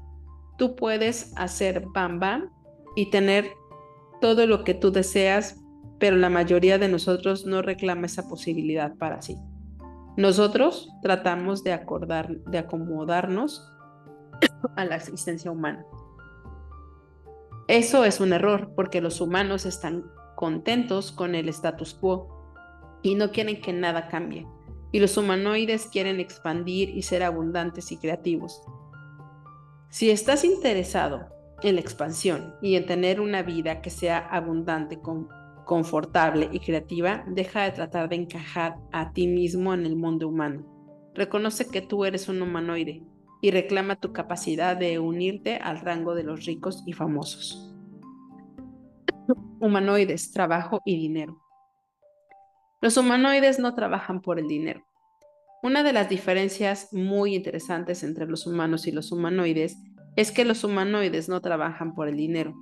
Tú 0.59 0.75
puedes 0.75 1.33
hacer 1.35 1.87
bam 1.91 2.19
bam 2.19 2.51
y 2.95 3.09
tener 3.09 3.51
todo 4.21 4.45
lo 4.45 4.63
que 4.63 4.75
tú 4.75 4.91
deseas, 4.91 5.59
pero 5.97 6.15
la 6.15 6.29
mayoría 6.29 6.77
de 6.77 6.87
nosotros 6.87 7.47
no 7.47 7.63
reclama 7.63 8.05
esa 8.05 8.29
posibilidad 8.29 8.93
para 8.95 9.23
sí. 9.23 9.37
Nosotros 10.17 10.91
tratamos 11.01 11.63
de, 11.63 11.73
acordar, 11.73 12.29
de 12.41 12.59
acomodarnos 12.59 13.67
a 14.75 14.85
la 14.85 14.97
existencia 14.97 15.49
humana. 15.49 15.83
Eso 17.67 18.05
es 18.05 18.19
un 18.19 18.31
error 18.31 18.73
porque 18.75 19.01
los 19.01 19.21
humanos 19.21 19.65
están 19.65 20.05
contentos 20.35 21.11
con 21.11 21.33
el 21.33 21.49
status 21.49 21.95
quo 21.95 22.99
y 23.01 23.15
no 23.15 23.31
quieren 23.31 23.59
que 23.59 23.73
nada 23.73 24.07
cambie. 24.07 24.45
Y 24.91 24.99
los 24.99 25.17
humanoides 25.17 25.87
quieren 25.87 26.19
expandir 26.19 26.89
y 26.89 27.01
ser 27.01 27.23
abundantes 27.23 27.91
y 27.91 27.97
creativos. 27.97 28.61
Si 29.89 30.11
estás 30.11 30.43
interesado 30.43 31.27
en 31.63 31.75
la 31.75 31.81
expansión 31.81 32.53
y 32.61 32.75
en 32.75 32.85
tener 32.85 33.19
una 33.19 33.41
vida 33.41 33.81
que 33.81 33.89
sea 33.89 34.19
abundante, 34.19 34.99
confortable 35.65 36.49
y 36.51 36.59
creativa, 36.59 37.23
deja 37.27 37.63
de 37.63 37.71
tratar 37.71 38.09
de 38.09 38.17
encajar 38.17 38.77
a 38.91 39.11
ti 39.11 39.25
mismo 39.25 39.73
en 39.73 39.87
el 39.87 39.95
mundo 39.95 40.27
humano. 40.27 40.65
Reconoce 41.15 41.67
que 41.67 41.81
tú 41.81 42.05
eres 42.05 42.29
un 42.29 42.43
humanoide 42.43 43.03
y 43.41 43.51
reclama 43.51 43.95
tu 43.95 44.13
capacidad 44.13 44.75
de 44.75 44.99
unirte 44.99 45.57
al 45.57 45.79
rango 45.79 46.15
de 46.15 46.23
los 46.23 46.45
ricos 46.45 46.83
y 46.85 46.93
famosos. 46.93 47.73
Humanoides, 49.59 50.31
trabajo 50.31 50.81
y 50.85 50.97
dinero. 50.97 51.41
Los 52.81 52.97
humanoides 52.97 53.59
no 53.59 53.73
trabajan 53.73 54.21
por 54.21 54.39
el 54.39 54.47
dinero. 54.47 54.85
Una 55.63 55.81
de 55.81 55.93
las 55.93 56.09
diferencias 56.09 56.93
muy 56.93 57.33
interesantes 57.33 58.03
entre 58.03 58.27
los 58.27 58.45
humanos 58.45 58.85
y 58.85 58.91
los 58.91 59.11
humanoides 59.11 59.77
es 60.15 60.31
que 60.31 60.45
los 60.45 60.63
humanoides 60.63 61.27
no 61.27 61.41
trabajan 61.41 61.95
por 61.95 62.07
el 62.07 62.17
dinero. 62.17 62.53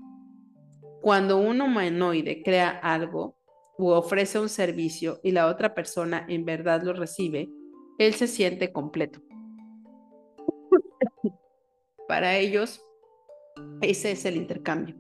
Cuando 1.02 1.38
un 1.38 1.62
humanoide 1.62 2.42
crea 2.44 2.70
algo 2.70 3.36
u 3.78 3.90
ofrece 3.90 4.40
un 4.40 4.48
servicio 4.48 5.20
y 5.24 5.32
la 5.32 5.48
otra 5.48 5.74
persona 5.74 6.26
en 6.30 6.46
verdad 6.46 6.82
lo 6.84 6.94
recibe, 6.94 7.50
él 8.00 8.14
se 8.14 8.28
siente 8.28 8.72
completo. 8.72 9.22
Para 12.08 12.38
ellos, 12.38 12.84
ese 13.82 14.12
es 14.12 14.26
el 14.26 14.36
intercambio. 14.36 14.96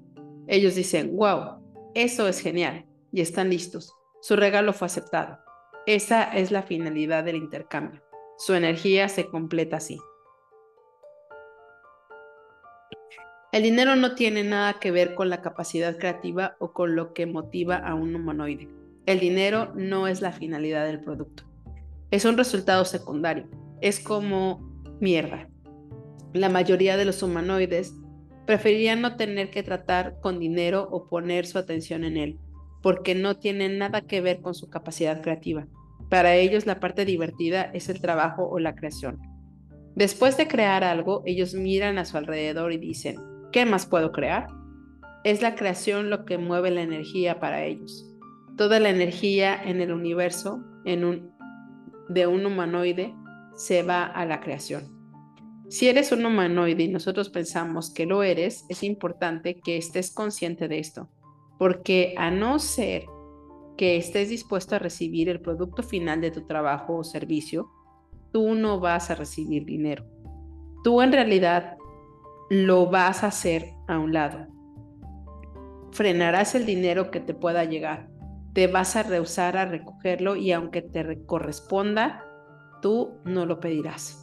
Ellos 0.47 0.75
dicen, 0.75 1.15
wow, 1.15 1.61
eso 1.93 2.27
es 2.27 2.39
genial, 2.39 2.85
y 3.11 3.21
están 3.21 3.49
listos. 3.49 3.93
Su 4.21 4.35
regalo 4.35 4.73
fue 4.73 4.87
aceptado. 4.87 5.39
Esa 5.85 6.23
es 6.23 6.51
la 6.51 6.63
finalidad 6.63 7.23
del 7.23 7.35
intercambio. 7.35 8.01
Su 8.37 8.53
energía 8.53 9.09
se 9.09 9.27
completa 9.27 9.77
así. 9.77 9.99
El 13.51 13.63
dinero 13.63 13.95
no 13.95 14.15
tiene 14.15 14.43
nada 14.43 14.79
que 14.79 14.91
ver 14.91 15.13
con 15.13 15.29
la 15.29 15.41
capacidad 15.41 15.97
creativa 15.97 16.55
o 16.57 16.73
con 16.73 16.95
lo 16.95 17.13
que 17.13 17.27
motiva 17.27 17.75
a 17.75 17.93
un 17.93 18.15
humanoide. 18.15 18.67
El 19.05 19.19
dinero 19.19 19.71
no 19.75 20.07
es 20.07 20.21
la 20.21 20.31
finalidad 20.31 20.87
del 20.87 21.01
producto. 21.01 21.43
Es 22.09 22.25
un 22.25 22.37
resultado 22.37 22.83
secundario. 22.85 23.47
Es 23.81 23.99
como 23.99 24.81
mierda. 24.99 25.49
La 26.34 26.49
mayoría 26.49 26.97
de 26.97 27.05
los 27.05 27.21
humanoides 27.21 27.93
preferirían 28.45 29.01
no 29.01 29.15
tener 29.15 29.51
que 29.51 29.63
tratar 29.63 30.19
con 30.19 30.39
dinero 30.39 30.88
o 30.91 31.07
poner 31.07 31.45
su 31.45 31.57
atención 31.57 32.03
en 32.03 32.17
él, 32.17 32.39
porque 32.81 33.15
no 33.15 33.38
tiene 33.38 33.69
nada 33.69 34.01
que 34.01 34.19
ver 34.19 34.41
con 34.41 34.53
su 34.53 34.69
capacidad 34.69 35.21
creativa. 35.21 35.67
Para 36.09 36.36
ellos 36.36 36.65
la 36.65 36.79
parte 36.79 37.05
divertida 37.05 37.63
es 37.73 37.88
el 37.89 38.01
trabajo 38.01 38.47
o 38.49 38.59
la 38.59 38.75
creación. 38.75 39.19
Después 39.95 40.38
de 40.38 40.47
crear 40.47 40.84
algo, 40.84 41.21
ellos 41.25 41.53
miran 41.53 41.97
a 41.97 42.05
su 42.05 42.17
alrededor 42.17 42.73
y 42.73 42.77
dicen, 42.77 43.17
¿Qué 43.51 43.67
más 43.67 43.86
puedo 43.86 44.11
crear? 44.11 44.47
Es 45.23 45.43
la 45.43 45.53
creación 45.53 46.09
lo 46.09 46.25
que 46.25 46.39
mueve 46.39 46.71
la 46.71 46.81
energía 46.81 47.39
para 47.39 47.63
ellos. 47.63 48.11
Toda 48.57 48.79
la 48.79 48.89
energía 48.89 49.55
en 49.63 49.79
el 49.79 49.93
universo 49.93 50.63
en 50.86 51.05
un, 51.05 51.31
de 52.09 52.25
un 52.25 52.43
humanoide 52.47 53.13
se 53.55 53.84
va 53.84 54.05
a 54.05 54.25
la 54.25 54.41
creación. 54.41 54.92
Si 55.74 55.89
eres 55.89 56.11
un 56.11 56.24
humanoide 56.24 56.84
y 56.84 56.88
nosotros 56.88 57.32
pensamos 57.32 57.91
que 57.91 58.05
lo 58.05 58.21
eres, 58.21 58.63
es 58.69 58.84
importante 58.84 59.59
que 59.59 59.76
estés 59.76 60.11
consciente 60.11 60.67
de 60.67 60.78
esto, 60.78 61.09
porque 61.57 62.13
a 62.15 62.30
no 62.30 62.59
ser 62.59 63.05
que 63.76 63.97
estés 63.97 64.30
dispuesto 64.30 64.76
a 64.76 64.80
recibir 64.80 65.30
el 65.30 65.41
producto 65.41 65.82
final 65.82 66.21
de 66.21 66.30
tu 66.30 66.45
trabajo 66.45 66.97
o 66.97 67.03
servicio, 67.03 67.71
tú 68.32 68.53
no 68.53 68.80
vas 68.80 69.09
a 69.09 69.15
recibir 69.15 69.65
dinero. 69.65 70.05
Tú 70.84 71.01
en 71.01 71.11
realidad 71.11 71.76
lo 72.51 72.86
vas 72.86 73.24
a 73.24 73.28
hacer 73.30 73.74
a 73.88 73.97
un 73.97 74.13
lado. 74.13 74.45
Frenarás 75.91 76.53
el 76.53 76.67
dinero 76.67 77.09
que 77.09 77.19
te 77.19 77.34
pueda 77.34 77.65
llegar. 77.65 78.11
Te 78.53 78.67
vas 78.67 78.95
a 78.95 79.01
rehusar 79.01 79.57
a 79.57 79.65
recogerlo 79.65 80.36
y 80.36 80.51
aunque 80.51 80.84
te 80.84 81.26
corresponda, 81.26 82.24
tú 82.84 83.17
no 83.26 83.47
lo 83.47 83.59
pedirás. 83.59 84.22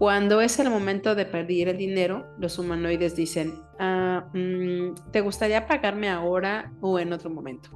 Cuando 0.00 0.40
es 0.40 0.58
el 0.58 0.70
momento 0.70 1.14
de 1.14 1.26
pedir 1.26 1.68
el 1.68 1.76
dinero, 1.76 2.24
los 2.38 2.58
humanoides 2.58 3.14
dicen, 3.14 3.60
ah, 3.78 4.30
mm, 4.32 5.10
¿te 5.12 5.20
gustaría 5.20 5.66
pagarme 5.66 6.08
ahora 6.08 6.72
o 6.80 6.98
en 6.98 7.12
otro 7.12 7.28
momento? 7.28 7.68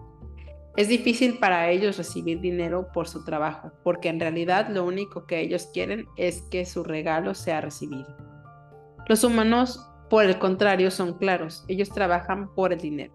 Es 0.74 0.88
difícil 0.88 1.36
para 1.38 1.68
ellos 1.68 1.98
recibir 1.98 2.40
dinero 2.40 2.88
por 2.94 3.08
su 3.08 3.26
trabajo, 3.26 3.72
porque 3.82 4.08
en 4.08 4.20
realidad 4.20 4.70
lo 4.70 4.86
único 4.86 5.26
que 5.26 5.40
ellos 5.40 5.68
quieren 5.74 6.06
es 6.16 6.40
que 6.50 6.64
su 6.64 6.82
regalo 6.82 7.34
sea 7.34 7.60
recibido. 7.60 8.16
Los 9.06 9.22
humanos, 9.22 9.86
por 10.08 10.24
el 10.24 10.38
contrario, 10.38 10.90
son 10.90 11.18
claros. 11.18 11.66
Ellos 11.68 11.90
trabajan 11.90 12.54
por 12.54 12.72
el 12.72 12.80
dinero. 12.80 13.12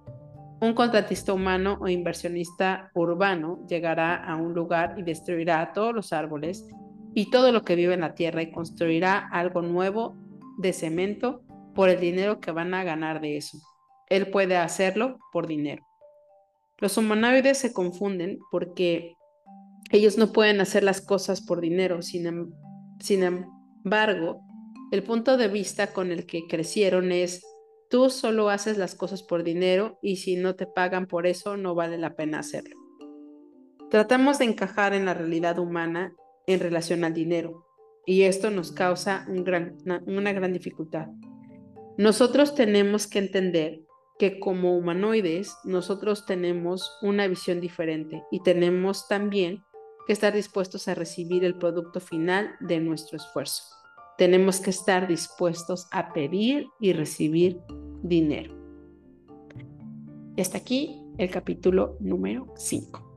Un 0.61 0.75
contratista 0.75 1.33
humano 1.33 1.79
o 1.81 1.87
inversionista 1.87 2.91
urbano 2.93 3.65
llegará 3.67 4.23
a 4.23 4.35
un 4.35 4.53
lugar 4.53 4.93
y 4.99 5.01
destruirá 5.01 5.73
todos 5.73 5.95
los 5.95 6.13
árboles 6.13 6.67
y 7.13 7.29
todo 7.29 7.51
lo 7.51 7.63
que 7.63 7.75
vive 7.75 7.93
en 7.93 8.01
la 8.01 8.15
tierra 8.15 8.41
y 8.41 8.51
construirá 8.51 9.27
algo 9.31 9.61
nuevo 9.61 10.15
de 10.57 10.73
cemento 10.73 11.43
por 11.73 11.89
el 11.89 11.99
dinero 11.99 12.39
que 12.39 12.51
van 12.51 12.73
a 12.73 12.83
ganar 12.83 13.21
de 13.21 13.37
eso. 13.37 13.57
Él 14.09 14.29
puede 14.31 14.57
hacerlo 14.57 15.17
por 15.31 15.47
dinero. 15.47 15.85
Los 16.77 16.97
humanoides 16.97 17.57
se 17.57 17.73
confunden 17.73 18.39
porque 18.51 19.15
ellos 19.91 20.17
no 20.17 20.31
pueden 20.31 20.61
hacer 20.61 20.83
las 20.83 21.01
cosas 21.01 21.41
por 21.41 21.61
dinero. 21.61 22.01
Sin, 22.01 22.25
em, 22.25 23.45
embargo, 23.83 24.41
el 24.91 25.03
punto 25.03 25.37
de 25.37 25.47
vista 25.47 25.93
con 25.93 26.11
el 26.11 26.25
que 26.25 26.47
crecieron 26.47 27.11
es, 27.11 27.43
tú 27.89 28.09
solo 28.09 28.49
haces 28.49 28.77
las 28.77 28.95
cosas 28.95 29.23
por 29.23 29.43
dinero 29.43 29.99
y 30.01 30.17
si 30.17 30.35
no 30.35 30.55
te 30.55 30.67
pagan 30.67 31.07
por 31.07 31.27
eso 31.27 31.57
no 31.57 31.75
vale 31.75 31.97
la 31.97 32.15
pena 32.15 32.39
hacerlo. 32.39 32.75
Tratamos 33.89 34.39
de 34.39 34.45
encajar 34.45 34.93
en 34.93 35.05
la 35.05 35.15
realidad 35.15 35.57
humana 35.57 36.13
en 36.49 36.59
relación 36.59 37.05
al 37.05 37.13
dinero 37.13 37.65
y 38.05 38.23
esto 38.23 38.49
nos 38.49 38.71
causa 38.71 39.25
una 39.29 40.33
gran 40.33 40.51
dificultad. 40.51 41.07
Nosotros 41.97 42.55
tenemos 42.55 43.07
que 43.07 43.19
entender 43.19 43.81
que 44.17 44.39
como 44.39 44.77
humanoides 44.77 45.55
nosotros 45.63 46.25
tenemos 46.25 46.91
una 47.01 47.27
visión 47.27 47.61
diferente 47.61 48.23
y 48.31 48.41
tenemos 48.41 49.07
también 49.07 49.63
que 50.07 50.13
estar 50.13 50.33
dispuestos 50.33 50.87
a 50.87 50.95
recibir 50.95 51.45
el 51.45 51.55
producto 51.57 52.01
final 52.01 52.55
de 52.59 52.79
nuestro 52.79 53.15
esfuerzo 53.15 53.79
tenemos 54.19 54.59
que 54.59 54.69
estar 54.69 55.07
dispuestos 55.07 55.87
a 55.91 56.11
pedir 56.11 56.67
y 56.81 56.91
recibir 56.91 57.57
dinero. 58.03 58.53
Y 60.35 60.41
hasta 60.41 60.57
aquí 60.57 61.01
el 61.17 61.31
capítulo 61.31 61.95
número 62.01 62.53
5. 62.57 63.08